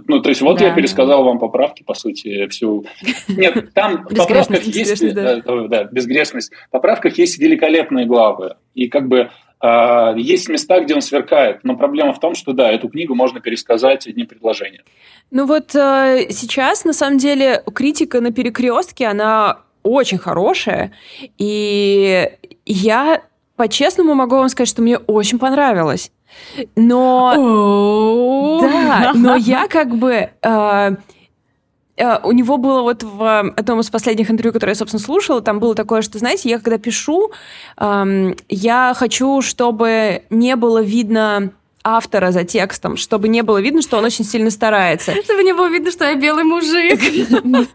[0.08, 2.86] Ну, то есть вот да, я пересказал вам поправки, по сути, всю...
[3.28, 5.14] Нет, там в поправках есть...
[5.14, 5.42] Да.
[5.42, 6.52] Да, да, безгрешность.
[6.68, 8.56] В поправках есть великолепные главы.
[8.74, 9.30] И как бы
[9.62, 11.60] э, есть места, где он сверкает.
[11.64, 14.84] Но проблема в том, что, да, эту книгу можно пересказать одним предложением.
[15.32, 20.92] Ну вот э, сейчас, на самом деле, критика на перекрестке, она очень хорошая.
[21.38, 22.32] И
[22.66, 23.22] я
[23.56, 26.12] по-честному могу вам сказать, что мне очень понравилось.
[26.76, 28.60] Но...
[28.62, 30.30] Да, но я как бы...
[30.42, 30.96] Э,
[31.98, 35.60] э, у него было вот в одном из последних интервью, которое я, собственно, слушала, там
[35.60, 37.32] было такое, что, знаете, я когда пишу,
[37.78, 41.52] эм, я хочу, чтобы не было видно
[41.84, 45.12] автора за текстом, чтобы не было видно, что он очень сильно старается.
[45.24, 47.00] Чтобы не было видно, что я белый мужик.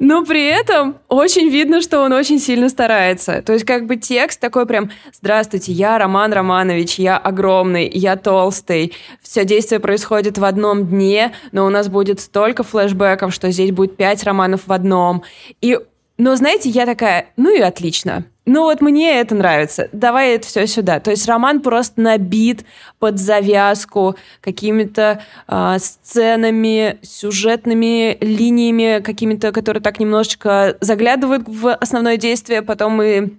[0.00, 3.42] Но при этом очень видно, что он очень сильно старается.
[3.42, 8.94] То есть как бы текст такой прям «Здравствуйте, я Роман Романович, я огромный, я толстый,
[9.22, 13.96] все действие происходит в одном дне, но у нас будет столько флешбеков, что здесь будет
[13.96, 15.22] пять романов в одном».
[15.60, 15.78] И
[16.20, 18.24] но, знаете, я такая, ну и отлично.
[18.44, 19.88] Ну вот мне это нравится.
[19.92, 21.00] Давай это все сюда.
[21.00, 22.66] То есть роман просто набит
[22.98, 32.60] под завязку какими-то э, сценами, сюжетными линиями, какими-то, которые так немножечко заглядывают в основное действие,
[32.60, 33.38] потом мы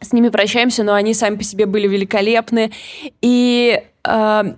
[0.00, 2.70] с ними прощаемся, но они сами по себе были великолепны.
[3.22, 4.54] И э,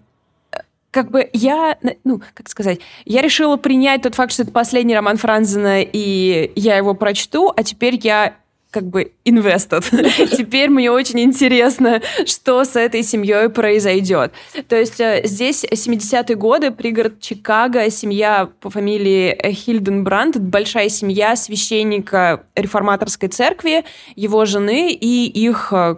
[0.97, 5.18] как бы я, ну, как сказать, я решила принять тот факт, что это последний роман
[5.18, 8.36] Франзена, и я его прочту, а теперь я
[8.70, 9.84] как бы invested.
[10.36, 14.32] Теперь мне очень интересно, что с этой семьей произойдет.
[14.68, 22.44] То есть э, здесь 70-е годы, пригород Чикаго, семья по фамилии Хильденбранд, большая семья священника
[22.55, 23.84] реформаторской церкви,
[24.14, 25.97] его жены и их э,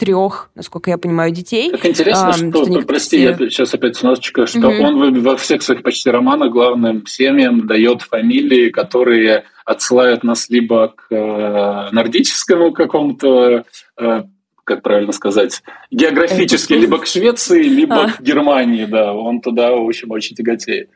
[0.00, 1.70] трех, насколько я понимаю, детей.
[1.70, 3.26] Как интересно, а, что, что прости, все...
[3.26, 4.80] я сейчас опять немножечко, что mm-hmm.
[4.80, 11.14] он во всех своих почти романах главным семьям дает фамилии, которые отсылают нас либо к
[11.14, 13.64] э, нордическому какому-то
[13.98, 14.22] э,
[14.64, 18.10] как правильно сказать, географически, либо к Швеции, либо а.
[18.12, 20.90] к Германии, да, он туда, в общем, очень тяготеет.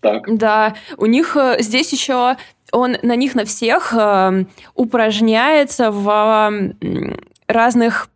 [0.00, 0.24] Так.
[0.36, 2.36] Да, у них э, здесь еще
[2.72, 4.44] он на них на всех э,
[4.74, 6.72] упражняется в
[7.48, 8.08] разных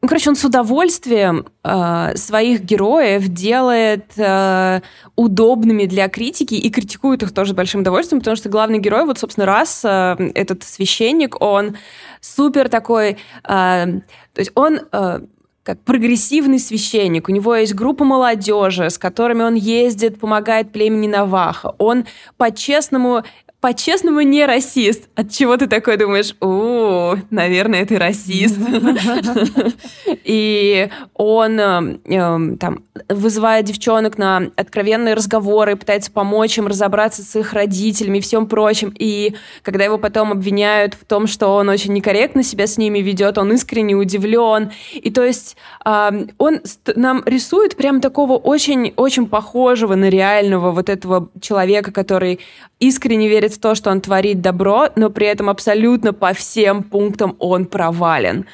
[0.00, 4.80] ну, короче, он с удовольствием э, своих героев делает э,
[5.16, 9.44] удобными для критики и критикует их тоже большим удовольствием, потому что главный герой, вот, собственно,
[9.44, 11.76] раз э, этот священник, он
[12.20, 14.02] супер такой, э, то
[14.36, 15.20] есть он э,
[15.64, 17.28] как прогрессивный священник.
[17.28, 21.74] У него есть группа молодежи, с которыми он ездит, помогает племени Наваха.
[21.76, 22.06] Он
[22.36, 23.24] по-честному
[23.60, 25.08] по-честному не расист.
[25.16, 28.56] От чего ты такой думаешь, о, наверное, ты расист.
[30.24, 37.34] И он эм, эм, там вызывает девчонок на откровенные разговоры, пытается помочь им разобраться с
[37.34, 38.94] их родителями и всем прочим.
[38.96, 43.38] И когда его потом обвиняют в том, что он очень некорректно себя с ними ведет,
[43.38, 44.70] он искренне удивлен.
[44.94, 46.60] И то есть он
[46.94, 52.38] нам рисует прям такого очень-очень похожего на реального вот этого человека, который
[52.78, 56.82] искренне верит верит в то, что он творит добро, но при этом абсолютно по всем
[56.82, 58.44] пунктам он провален.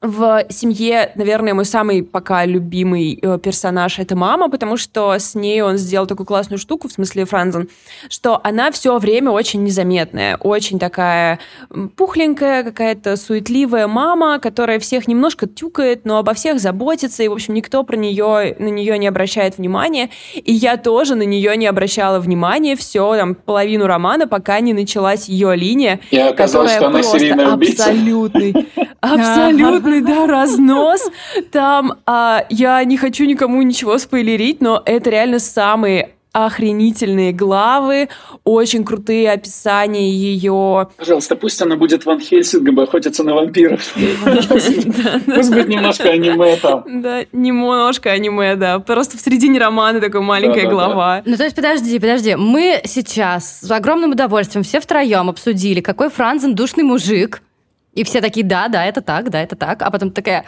[0.00, 5.60] В семье, наверное, мой самый пока любимый э, персонаж это мама, потому что с ней
[5.60, 7.68] он сделал такую классную штуку, в смысле Франзен,
[8.08, 11.40] что она все время очень незаметная, очень такая
[11.96, 17.54] пухленькая, какая-то суетливая мама, которая всех немножко тюкает, но обо всех заботится, и, в общем,
[17.54, 20.10] никто про нее, на нее не обращает внимания.
[20.34, 25.28] И я тоже на нее не обращала внимания все, там, половину романа, пока не началась
[25.28, 25.98] ее линия.
[26.12, 27.86] И оказалось, что она серийная убийца.
[27.86, 28.54] Абсолютный,
[29.00, 31.10] абсолютно полный, да, разнос.
[31.50, 38.10] Там а, я не хочу никому ничего спойлерить, но это реально самые охренительные главы,
[38.44, 40.88] очень крутые описания ее.
[40.96, 43.80] Пожалуйста, пусть она будет Ван Хельсингом и охотится на вампиров.
[43.94, 47.02] Пусть будет немножко аниме там.
[47.02, 48.78] Да, немножко аниме, да.
[48.78, 51.22] Просто в середине романа такая маленькая глава.
[51.24, 52.36] Ну, то есть, подожди, подожди.
[52.36, 57.42] Мы сейчас с огромным удовольствием все втроем обсудили, какой Франзен душный мужик,
[57.98, 59.82] и все такие, да, да, это так, да, это так.
[59.82, 60.44] А потом такая,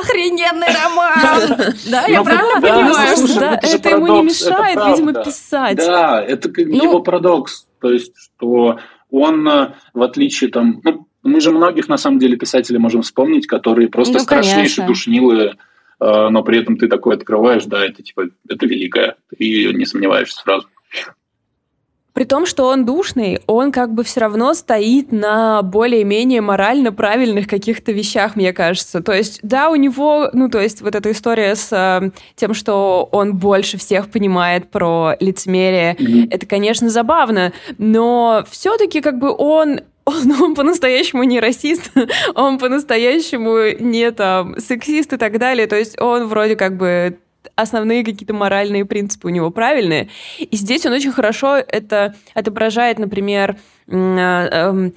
[0.00, 1.74] охрененный роман!
[1.90, 3.16] Да, я правильно понимаю?
[3.38, 5.76] Да, это ему не мешает, видимо, писать.
[5.76, 7.66] Да, это ну его парадокс.
[7.80, 8.78] То есть, что
[9.10, 10.80] он, э, в отличие там...
[10.82, 15.56] Ну, мы же многих, на самом деле, писателей можем вспомнить, которые просто ну, страшнейшие душнилые,
[16.00, 20.40] э, но при этом ты такой открываешь, да, это типа, это великое, ты не сомневаешься
[20.40, 20.68] сразу.
[22.14, 27.48] При том, что он душный, он как бы все равно стоит на более-менее морально правильных
[27.48, 29.02] каких-то вещах, мне кажется.
[29.02, 33.08] То есть, да, у него, ну, то есть вот эта история с э, тем, что
[33.10, 36.28] он больше всех понимает про лицемерие, mm-hmm.
[36.30, 41.90] это, конечно, забавно, но все-таки как бы он он, он по-настоящему не расист,
[42.34, 45.66] он по-настоящему не там сексист и так далее.
[45.66, 47.18] То есть он вроде как бы
[47.56, 50.08] основные какие-то моральные принципы у него правильные.
[50.38, 53.56] И здесь он очень хорошо это отображает, например,
[53.88, 54.94] а, эм,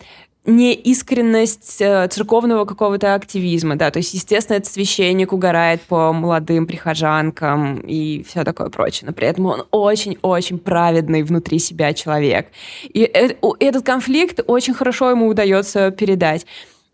[0.48, 7.82] неискренность э, церковного какого-то активизма, да, то есть, естественно, этот священник угорает по молодым прихожанкам
[7.82, 12.48] и все такое прочее, но при этом он очень-очень праведный внутри себя человек.
[12.84, 16.46] И этот конфликт очень хорошо ему удается передать.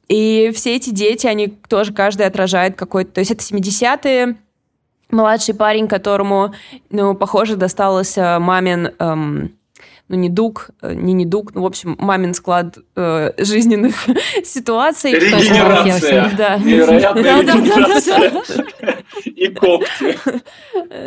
[0.10, 3.12] И все эти дети, они тоже каждый отражает какой-то...
[3.12, 4.36] То есть это 70-е,
[5.14, 6.54] младший парень, которому,
[6.90, 8.92] ну, похоже, досталось э, мамин...
[9.00, 9.52] Эм,
[10.10, 13.96] ну, не дуг, э, не не дуг, ну, в общем, мамин склад э, жизненных
[14.44, 15.14] ситуаций.
[15.14, 16.32] Регенерация.
[16.38, 16.58] Да.
[16.58, 18.32] Невероятная регенерация.
[19.26, 20.18] И когти.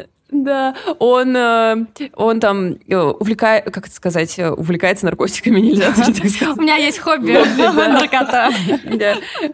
[0.29, 6.17] Да, он, э, он там э, увлекает, как это сказать, э, увлекается наркотиками, нельзя так
[6.17, 6.59] сказать.
[6.59, 8.51] У меня есть хобби, наркота.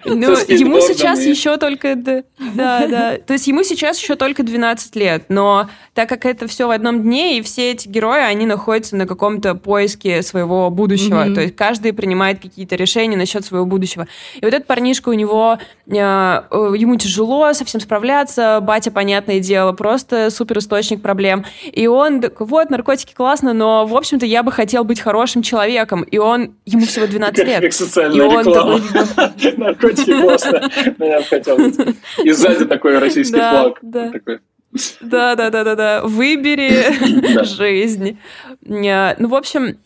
[0.04, 5.24] Ну, ему сейчас еще только, да, да, то есть ему сейчас еще только 12 лет,
[5.28, 9.06] но так как это все в одном дне, и все эти герои, они находятся на
[9.06, 14.06] каком-то поиске своего будущего, то есть каждый принимает какие-то решения насчет своего будущего.
[14.36, 20.61] И вот этот парнишка у него, ему тяжело совсем справляться, батя, понятное дело, просто супер
[20.62, 21.44] источник проблем.
[21.64, 26.02] И он такой, вот, наркотики классно, но, в общем-то, я бы хотел быть хорошим человеком.
[26.02, 27.60] И он, ему всего 12 лет.
[27.60, 28.80] Как социальная реклама.
[29.56, 31.78] Наркотики классно, но я бы хотел быть.
[32.24, 33.78] И сзади такой российский флаг.
[33.82, 36.00] Да, да, да, да, да.
[36.02, 38.18] Выбери жизнь.
[38.62, 39.76] Ну, в общем,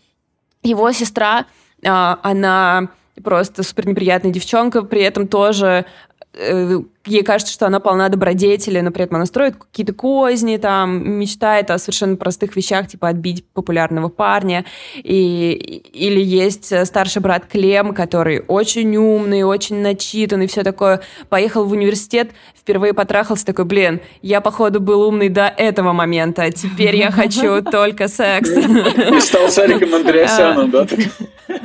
[0.62, 1.46] его сестра,
[1.84, 2.88] а, она
[3.22, 5.86] просто супер неприятная девчонка, при этом тоже
[6.34, 11.18] э, ей кажется, что она полна добродетели, но при этом она строит какие-то козни, там,
[11.18, 14.64] мечтает о совершенно простых вещах, типа отбить популярного парня.
[14.96, 21.00] И, или есть старший брат Клем, который очень умный, очень начитанный, все такое.
[21.28, 26.50] Поехал в университет, впервые потрахался, такой, блин, я, походу, был умный до этого момента, а
[26.50, 28.50] теперь я хочу только секс.
[28.50, 30.86] И стал Сариком Андреасяном, да?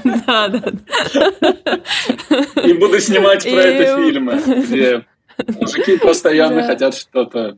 [0.03, 0.71] Да, да.
[2.63, 5.03] И буду снимать про это фильмы, где
[5.59, 7.57] Мужики постоянно хотят что-то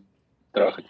[0.51, 0.85] трахать.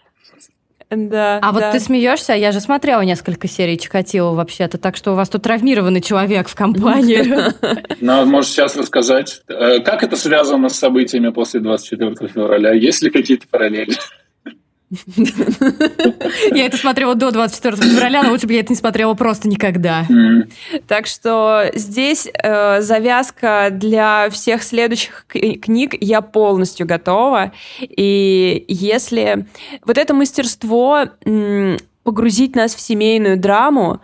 [0.90, 1.52] Да, а да.
[1.52, 5.42] вот ты смеешься, я же смотрела несколько серий Чикатило вообще-то, так что у вас тут
[5.42, 7.24] травмированный человек в компании.
[8.00, 12.72] Ну, может сейчас рассказать, э, как это связано с событиями после 24 февраля?
[12.72, 13.94] Есть ли какие-то параллели?
[16.52, 20.06] Я это смотрела до 24 февраля, но лучше бы я это не смотрела просто никогда.
[20.86, 27.52] Так что здесь э, завязка для всех следующих книг я полностью готова.
[27.80, 29.46] И если
[29.84, 31.06] вот это мастерство
[32.04, 34.00] погрузить нас в семейную драму,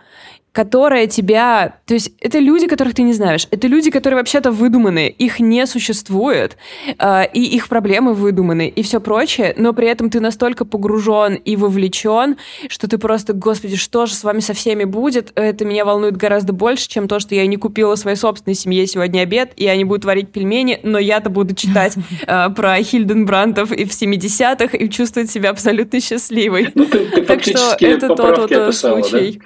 [0.51, 1.77] которая тебя...
[1.85, 3.47] То есть это люди, которых ты не знаешь.
[3.51, 5.07] Это люди, которые вообще-то выдуманы.
[5.07, 6.57] Их не существует.
[6.99, 8.67] Э, и их проблемы выдуманы.
[8.67, 9.53] И все прочее.
[9.57, 12.35] Но при этом ты настолько погружен и вовлечен,
[12.67, 15.31] что ты просто, господи, что же с вами со всеми будет?
[15.35, 19.21] Это меня волнует гораздо больше, чем то, что я не купила своей собственной семье сегодня
[19.21, 21.95] обед, и они будут варить пельмени, но я-то буду читать
[22.27, 26.69] э, про Хильденбрантов и в 70-х и чувствовать себя абсолютно счастливой.
[26.75, 29.39] Ну, ты, ты так что это тот вот описала, случай.
[29.39, 29.45] Да?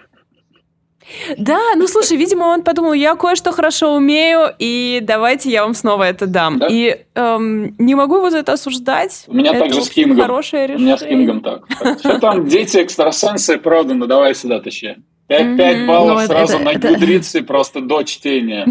[1.38, 6.04] Да, ну слушай, видимо, он подумал, я кое-что хорошо умею, и давайте я вам снова
[6.04, 6.60] это дам.
[6.60, 6.68] Да?
[6.70, 9.24] И эм, не могу его за это осуждать.
[9.28, 10.22] У меня это также с Кингом.
[10.22, 10.84] Хорошее решение.
[10.84, 12.00] У меня с Кингом так.
[12.00, 14.96] Что там, дети экстрасенсы проданы, давай сюда тащи.
[15.28, 16.94] 5, 5 баллов ну, сразу это, на это...
[16.94, 18.66] гудрице просто до чтения.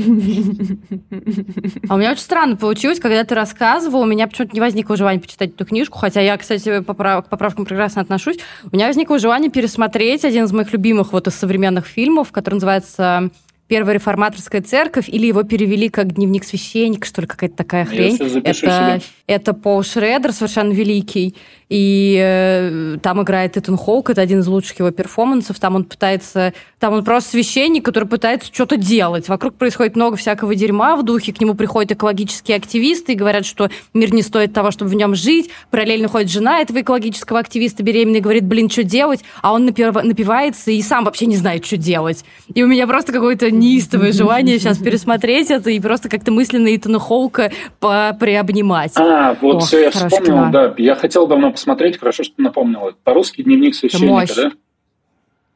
[1.89, 5.19] А у меня очень странно получилось, когда ты рассказывал, у меня почему-то не возникло желания
[5.19, 7.27] почитать эту книжку, хотя я, кстати, поправ...
[7.27, 8.39] к поправкам прекрасно отношусь.
[8.71, 13.31] У меня возникло желание пересмотреть один из моих любимых вот из современных фильмов, который называется
[13.67, 18.19] Первая реформаторская церковь, или его перевели как дневник священника, что ли, какая-то такая хрень.
[18.45, 21.35] Это, это Пол Шредер, совершенно великий.
[21.69, 25.59] И э, там играет Этан Хоук, это один из лучших его перформансов.
[25.59, 26.53] Там он пытается...
[26.79, 29.29] Там он просто священник, который пытается что-то делать.
[29.29, 31.33] Вокруг происходит много всякого дерьма в духе.
[31.33, 35.15] К нему приходят экологические активисты и говорят, что мир не стоит того, чтобы в нем
[35.15, 35.51] жить.
[35.71, 39.25] Параллельно ходит жена этого экологического активиста беременная и говорит, блин, что делать?
[39.41, 39.95] А он напив...
[39.95, 42.25] напивается и сам вообще не знает, что делать.
[42.55, 46.99] И у меня просто какое-то неистовое желание сейчас пересмотреть это и просто как-то мысленно Итана
[46.99, 47.51] Хоука
[47.81, 48.93] приобнимать.
[48.97, 50.75] А, вот Ох, все, я вспомнил, да.
[50.77, 52.95] Я хотел давно посмотреть, хорошо, что напомнила.
[53.05, 54.53] По-русски «Дневник священника», да?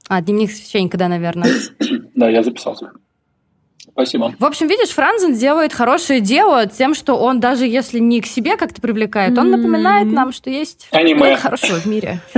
[0.08, 1.50] А, «Дневник священника», да, наверное.
[2.14, 2.92] да, я записался.
[3.90, 4.32] Спасибо.
[4.38, 8.56] В общем, видишь, Франзен делает хорошее дело тем, что он даже если не к себе
[8.56, 11.36] как-то привлекает, он напоминает нам, что есть Аниме.
[11.36, 12.20] хорошего в мире.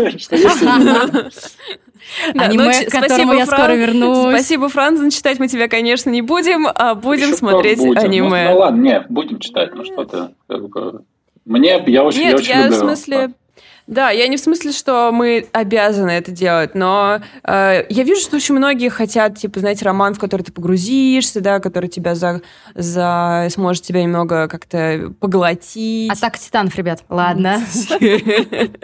[2.34, 4.34] Аниме, ну, к которому я скоро вернусь.
[4.34, 8.48] Спасибо, Франзен, читать мы тебя, конечно, не будем, а будем смотреть аниме.
[8.52, 10.32] Ну, ладно, нет, будем читать, ну что-то...
[11.44, 12.76] Мне, я очень, Нет, я очень я люблю.
[12.76, 13.30] в смысле...
[13.91, 18.36] Да, я не в смысле, что мы обязаны это делать, но э, я вижу, что
[18.36, 22.41] очень многие хотят, типа, знаете, роман, в который ты погрузишься, да, который тебя за,
[22.76, 26.12] за сможет тебя немного как-то поглотить.
[26.12, 27.03] Атака титанов, ребят.
[27.09, 27.61] Ладно.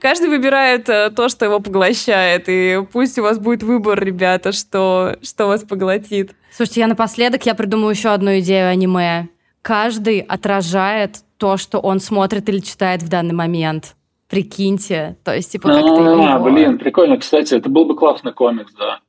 [0.00, 5.16] Каждый выбирает э, то, что его поглощает, и пусть у вас будет выбор, ребята, что,
[5.20, 6.30] что вас поглотит.
[6.56, 9.30] Слушайте, я напоследок, я придумаю еще одну идею аниме
[9.64, 13.96] каждый отражает то, что он смотрит или читает в данный момент.
[14.30, 15.18] Прикиньте.
[15.24, 17.18] То есть, типа, как-то А, блин, прикольно.
[17.18, 19.00] Кстати, это был бы классный комикс, да.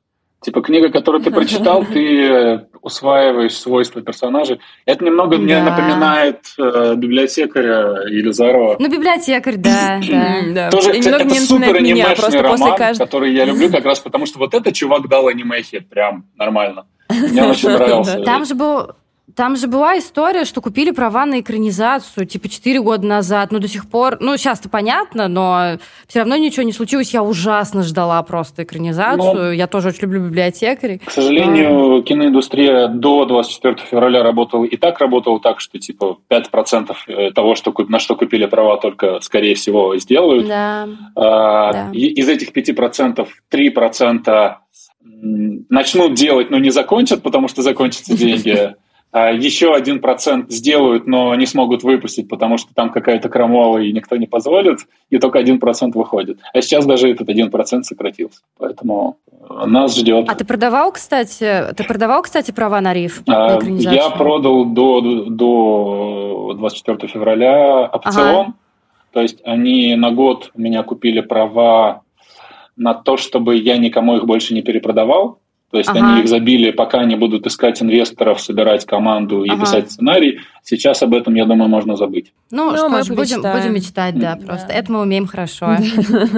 [0.42, 4.60] Типа книга, которую ты прочитал, ты усваиваешь свойства персонажей.
[4.84, 8.76] Это немного мне напоминает э, библиотекаря Елизарова.
[8.78, 9.98] Ну, библиотекарь, да,
[10.54, 10.68] да.
[10.68, 15.08] Тоже, это супер анимешный роман, который я люблю как раз потому, что вот этот чувак
[15.08, 16.84] дал анимехи прям нормально.
[17.08, 18.20] Мне очень нравился.
[18.20, 18.90] Там же был
[19.34, 23.66] там же была история, что купили права на экранизацию, типа, 4 года назад, но до
[23.66, 24.18] сих пор...
[24.20, 27.12] Ну, сейчас-то понятно, но все равно ничего не случилось.
[27.12, 29.34] Я ужасно ждала просто экранизацию.
[29.34, 30.98] Но, я тоже очень люблю библиотекарей.
[31.04, 32.02] К сожалению, а...
[32.02, 37.74] киноиндустрия до 24 февраля работала и так работала так, что, типа, 5% э, того, что,
[37.88, 40.46] на что купили права, только, скорее всего, сделают.
[40.46, 40.88] Да.
[41.16, 41.90] А, да.
[41.92, 44.54] Из этих 5% 3%
[45.68, 48.76] начнут делать, но не закончат, потому что закончатся деньги.
[49.16, 53.90] А еще один процент сделают, но не смогут выпустить, потому что там какая-то крамола и
[53.90, 56.38] никто не позволит, и только один процент выходит.
[56.52, 58.40] А сейчас даже этот один процент сократился.
[58.58, 59.16] Поэтому
[59.48, 60.28] нас ждет.
[60.28, 63.22] А ты продавал, кстати, ты продавал, кстати, права на риф?
[63.26, 68.20] А, на я продал до, до 24 февраля опцион.
[68.20, 68.54] Ага.
[69.12, 72.02] То есть они на год у меня купили права
[72.76, 75.38] на то, чтобы я никому их больше не перепродавал.
[75.70, 75.98] То есть ага.
[75.98, 79.62] они их забили, пока они будут искать инвесторов, собирать команду и ага.
[79.62, 80.40] писать сценарий.
[80.62, 82.32] Сейчас об этом, я думаю, можно забыть.
[82.50, 84.68] Ну, ну что ж, будем, будем мечтать, да, просто.
[84.68, 84.74] Да.
[84.74, 85.76] Это мы умеем хорошо.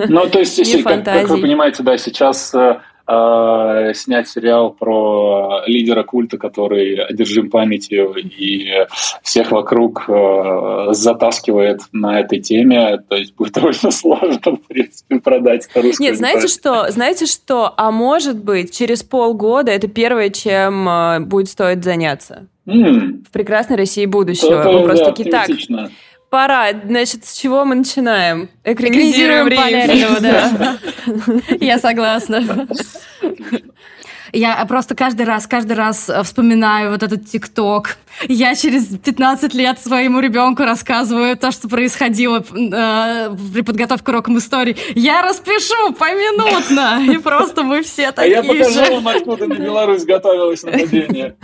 [0.09, 2.55] Ну, то есть, как, как вы понимаете, да, сейчас
[3.09, 8.86] э, э, снять сериал про лидера культа, который одержим памятью и
[9.22, 12.98] всех вокруг э, затаскивает на этой теме.
[13.09, 16.90] То есть будет довольно сложно, в принципе, продать это Нет, знаете что?
[16.90, 17.72] Знаете что?
[17.76, 22.46] А может быть, через полгода это первое, чем э, будет стоить заняться.
[22.66, 23.24] Mm.
[23.26, 24.61] В прекрасной России будущего.
[24.61, 25.48] Это, Мы просто да, такие, так,
[26.31, 26.72] Пора.
[26.85, 28.51] Значит, с чего мы начинаем?
[28.64, 30.16] Экранизируем, Рим.
[30.20, 30.79] да.
[31.61, 32.68] Я согласна.
[34.33, 37.97] Я просто каждый раз, каждый раз э, вспоминаю вот этот ТикТок.
[38.29, 44.39] Я через 15 лет своему ребенку рассказываю то, что происходило э, при подготовке к урокам
[44.39, 44.76] истории.
[44.95, 50.05] Я распишу поминутно, и просто мы все такие А я покажу вам, откуда на Беларусь
[50.05, 51.37] готовилась нападение.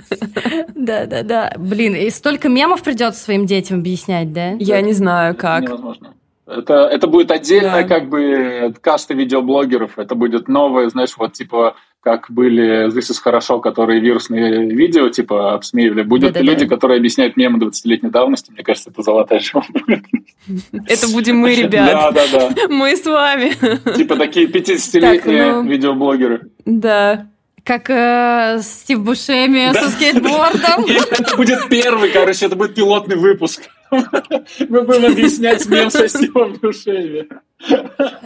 [0.74, 1.55] Да-да-да.
[1.59, 4.53] Блин, и столько мемов придется своим детям объяснять, да?
[4.59, 5.62] Я не знаю, как.
[5.62, 6.14] Невозможно.
[6.47, 7.88] Это, это будет отдельная да.
[7.88, 9.99] как бы каста видеоблогеров.
[9.99, 15.55] Это будет новое, знаешь, вот типа как были This is хорошо, которые вирусные видео типа
[15.55, 16.03] обсмеивали.
[16.03, 16.74] Будут да, да, люди, да.
[16.74, 18.53] которые объясняют мемы 20-летней давности.
[18.53, 19.62] Мне кажется, это золотая шоу
[20.86, 22.12] Это будем мы, ребят.
[22.12, 22.68] Да, да, да.
[22.68, 23.55] Мы с вами.
[23.97, 26.51] Типа такие 50-летние ну, видеоблогеры.
[26.66, 27.26] Да.
[27.64, 29.84] Как э, Стив Бушеми да.
[29.84, 30.84] со скейтбордом.
[31.11, 33.62] Это будет первый, короче, это будет пилотный выпуск.
[33.91, 37.28] Мы будем объяснять мем со Стивом Бушеми.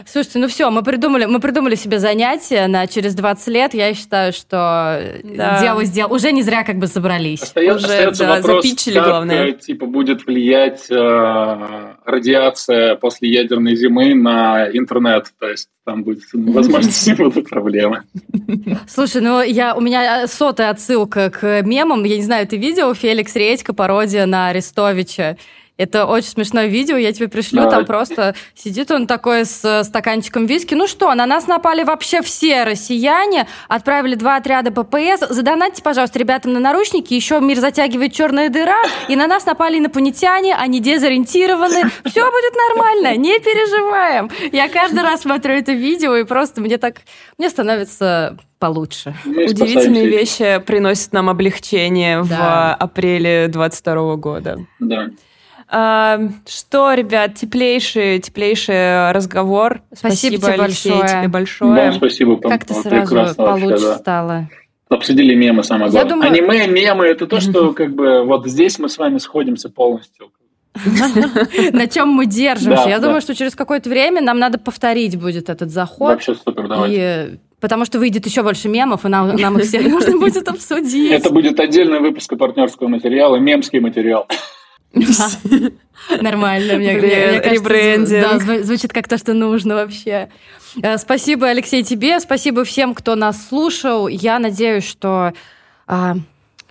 [0.05, 3.73] Слушайте, ну все, мы придумали, мы придумали себе занятие на через 20 лет.
[3.73, 5.61] Я считаю, что да.
[5.61, 6.13] дело сделал.
[6.13, 7.43] Уже не зря как бы собрались.
[7.43, 9.51] Остается, Уже, остается да, вопрос, запичили, как, главное.
[9.53, 15.27] типа, будет влиять э, радиация после ядерной зимы на интернет.
[15.39, 18.03] То есть там будет, возможно, с ним будут проблемы.
[18.87, 22.03] Слушай, ну я, у меня сотая отсылка к мемам.
[22.03, 25.37] Я не знаю, ты видел Феликс Редько, пародия на Арестовича?
[25.79, 27.63] Это очень смешное видео, я тебе пришлю.
[27.63, 27.69] Да.
[27.69, 30.73] Там просто сидит он такой с стаканчиком виски.
[30.73, 33.47] Ну что, на нас напали вообще все россияне.
[33.69, 35.29] Отправили два отряда ППС.
[35.29, 37.13] Задонатьте, пожалуйста, ребятам на наручники.
[37.13, 38.75] Еще мир затягивает черная дыра.
[39.07, 40.53] И на нас напали инопланетяне.
[40.53, 41.89] Они дезориентированы.
[42.03, 44.29] Все будет нормально, не переживаем.
[44.51, 46.97] Я каждый раз смотрю это видео, и просто мне так...
[47.37, 49.15] Мне становится получше.
[49.23, 52.75] Мы Удивительные вещи приносят нам облегчение да.
[52.77, 54.57] в апреле 22 года.
[54.79, 55.07] Да.
[55.69, 59.81] Что, ребят, теплейший, теплейший разговор.
[59.93, 61.19] Спасибо, спасибо тебе Алексей, большое.
[61.19, 61.75] тебе большое.
[61.75, 62.37] Да, спасибо.
[62.37, 63.97] Как ты сразу получше вообще, да.
[63.97, 64.49] стало?
[64.89, 66.09] Обсудили мемы, самое главное.
[66.09, 66.31] Думаю...
[66.31, 70.31] Аниме, мемы, это то, что как бы вот здесь мы с вами сходимся полностью.
[71.73, 72.89] На чем мы держимся.
[72.89, 76.09] Я думаю, что через какое-то время нам надо повторить будет этот заход.
[76.09, 77.39] Вообще супер, давайте.
[77.59, 81.11] Потому что выйдет еще больше мемов, и нам, нам их всех нужно будет обсудить.
[81.11, 84.27] Это будет отдельный выпуск партнерского материала, мемский материал.
[86.21, 90.29] Нормально, мне, мне кажется, да, звучит как то, что нужно вообще.
[90.81, 94.07] Э, спасибо, Алексей, тебе, спасибо всем, кто нас слушал.
[94.07, 95.33] Я надеюсь, что
[95.87, 96.15] а,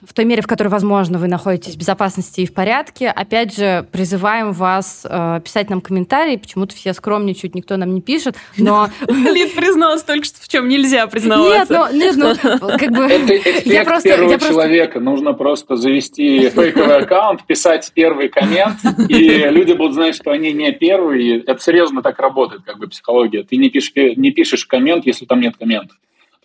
[0.06, 3.08] в той мере, в которой, возможно, вы находитесь в безопасности и в порядке.
[3.08, 6.36] Опять же, призываем вас э, писать нам комментарии.
[6.36, 8.36] Почему-то все скромничают, никто нам не пишет.
[8.56, 11.90] Но Лид призналась только что, в чем нельзя признаваться.
[11.92, 13.04] Нет, ну, нет, ну как бы...
[13.04, 14.92] Это я просто, первого я человека.
[14.92, 15.10] Просто...
[15.10, 18.78] Нужно просто завести фейковый аккаунт, писать первый коммент,
[19.08, 19.16] и
[19.50, 21.40] люди будут знать, что они не первые.
[21.40, 23.42] Это серьезно так работает, как бы психология.
[23.42, 25.96] Ты не пишешь, не пишешь коммент, если там нет комментов.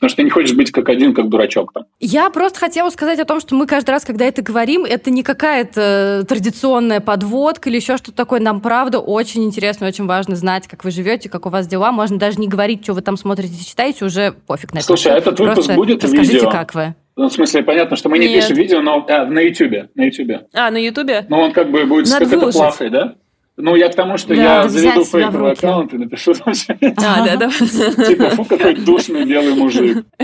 [0.03, 1.85] Потому что ты не хочешь быть как один, как дурачок там.
[2.01, 5.23] Я просто хотела сказать о том, что мы каждый раз, когда это говорим, это не
[5.23, 8.41] какая-то традиционная подводка или еще что-то такое.
[8.41, 11.93] Нам, правда, очень интересно, очень важно знать, как вы живете, как у вас дела.
[11.93, 14.87] Можно даже не говорить, что вы там смотрите, читаете, уже пофиг на это.
[14.87, 16.51] Слушай, а этот выпуск просто будет расскажите, видео?
[16.51, 16.95] как вы.
[17.15, 18.41] Ну, в смысле, понятно, что мы не Нет.
[18.41, 19.87] пишем видео, но а, на Ютубе.
[19.95, 20.47] На Ютубе.
[20.51, 21.25] А, на Ютубе?
[21.29, 23.15] Ну, он как бы будет с какой-то плахой, да?
[23.55, 26.53] Ну, я к тому, что да, я заведу фейковый аккаунт и напишу там
[26.97, 27.49] А, да, да.
[27.49, 30.05] Типа, фу, какой душный белый мужик.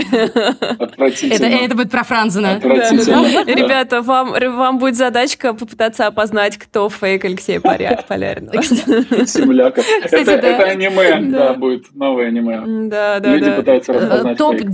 [0.80, 1.34] Отвратительно.
[1.34, 2.56] Это, это будет про Франзена.
[2.56, 3.44] Отвратительно.
[3.44, 8.62] Ребята, вам, вам будет задачка попытаться опознать, кто фейк Алексея Поляринова.
[8.62, 9.86] Земляков.
[10.02, 11.54] Это, это аниме, да.
[11.54, 12.88] будет новое аниме.
[12.88, 14.70] Да, да, Люди пытаются распознать Топ, фейк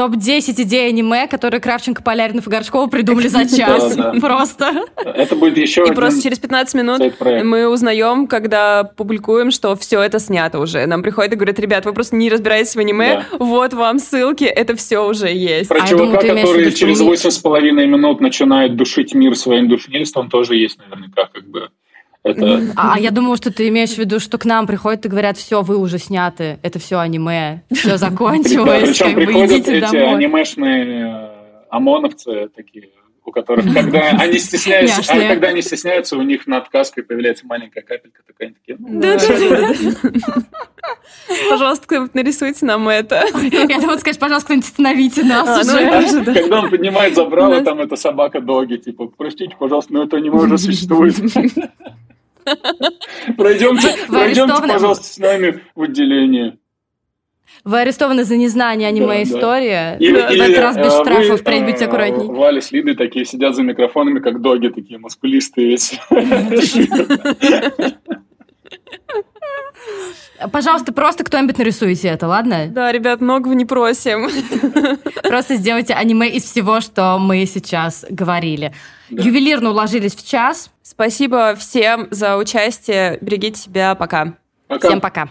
[0.00, 3.98] топ-10 идей аниме, которые Кравченко, Поляринов и Горшкова придумали за час.
[4.18, 4.86] Просто.
[4.96, 10.18] Это будет еще И просто через 15 минут мы узнаем, когда публикуем, что все это
[10.18, 10.86] снято уже.
[10.86, 14.74] Нам приходят и говорят, ребят, вы просто не разбираетесь в аниме, вот вам ссылки, это
[14.74, 15.68] все уже есть.
[15.68, 21.28] Про а чувака, который через 8,5 минут начинает душить мир своим душнильством, тоже есть наверняка
[21.30, 21.68] как бы
[22.22, 22.72] это...
[22.76, 25.36] А, а я думала, что ты имеешь в виду, что к нам приходят и говорят,
[25.36, 31.30] все, вы уже сняты, это все аниме, все закончилось, как бы идите эти анимешные э,
[31.70, 32.90] ОМОНовцы такие,
[33.24, 37.82] у которых, когда они стесняются, а когда они стесняются, у них над каской появляется маленькая
[37.82, 40.42] капелька такая, такие, ну, да, да, да.
[41.50, 43.24] Пожалуйста, кто-нибудь нарисуйте нам это.
[43.42, 46.12] Я думала сказать, пожалуйста, кто-нибудь остановите нас а, уже.
[46.12, 50.58] Ну, когда он поднимает забрало, там это собака-доги, типа, простите, пожалуйста, но это аниме уже
[50.58, 51.14] существует.
[53.36, 56.58] Пройдемте, пройдемте, пожалуйста, с нами в отделение.
[57.64, 59.98] Вы арестованы за незнание аниме-истории.
[60.12, 60.28] Да, да.
[60.28, 62.26] в этот раз без э, штрафов, впредь будьте аккуратней.
[62.26, 66.00] Валя с Лидой такие сидят за микрофонами, как доги, такие мускулистые весь.
[70.52, 72.68] Пожалуйста, просто кто-нибудь нарисуйте это, ладно?
[72.68, 74.30] Да, ребят, многого не просим.
[75.22, 78.72] Просто сделайте аниме из всего, что мы сейчас говорили.
[79.10, 79.22] Да.
[79.22, 80.70] Ювелирно уложились в час.
[80.82, 83.18] Спасибо всем за участие.
[83.20, 83.94] Берегите себя.
[83.94, 84.34] Пока.
[84.66, 84.88] пока.
[84.88, 85.28] Всем пока.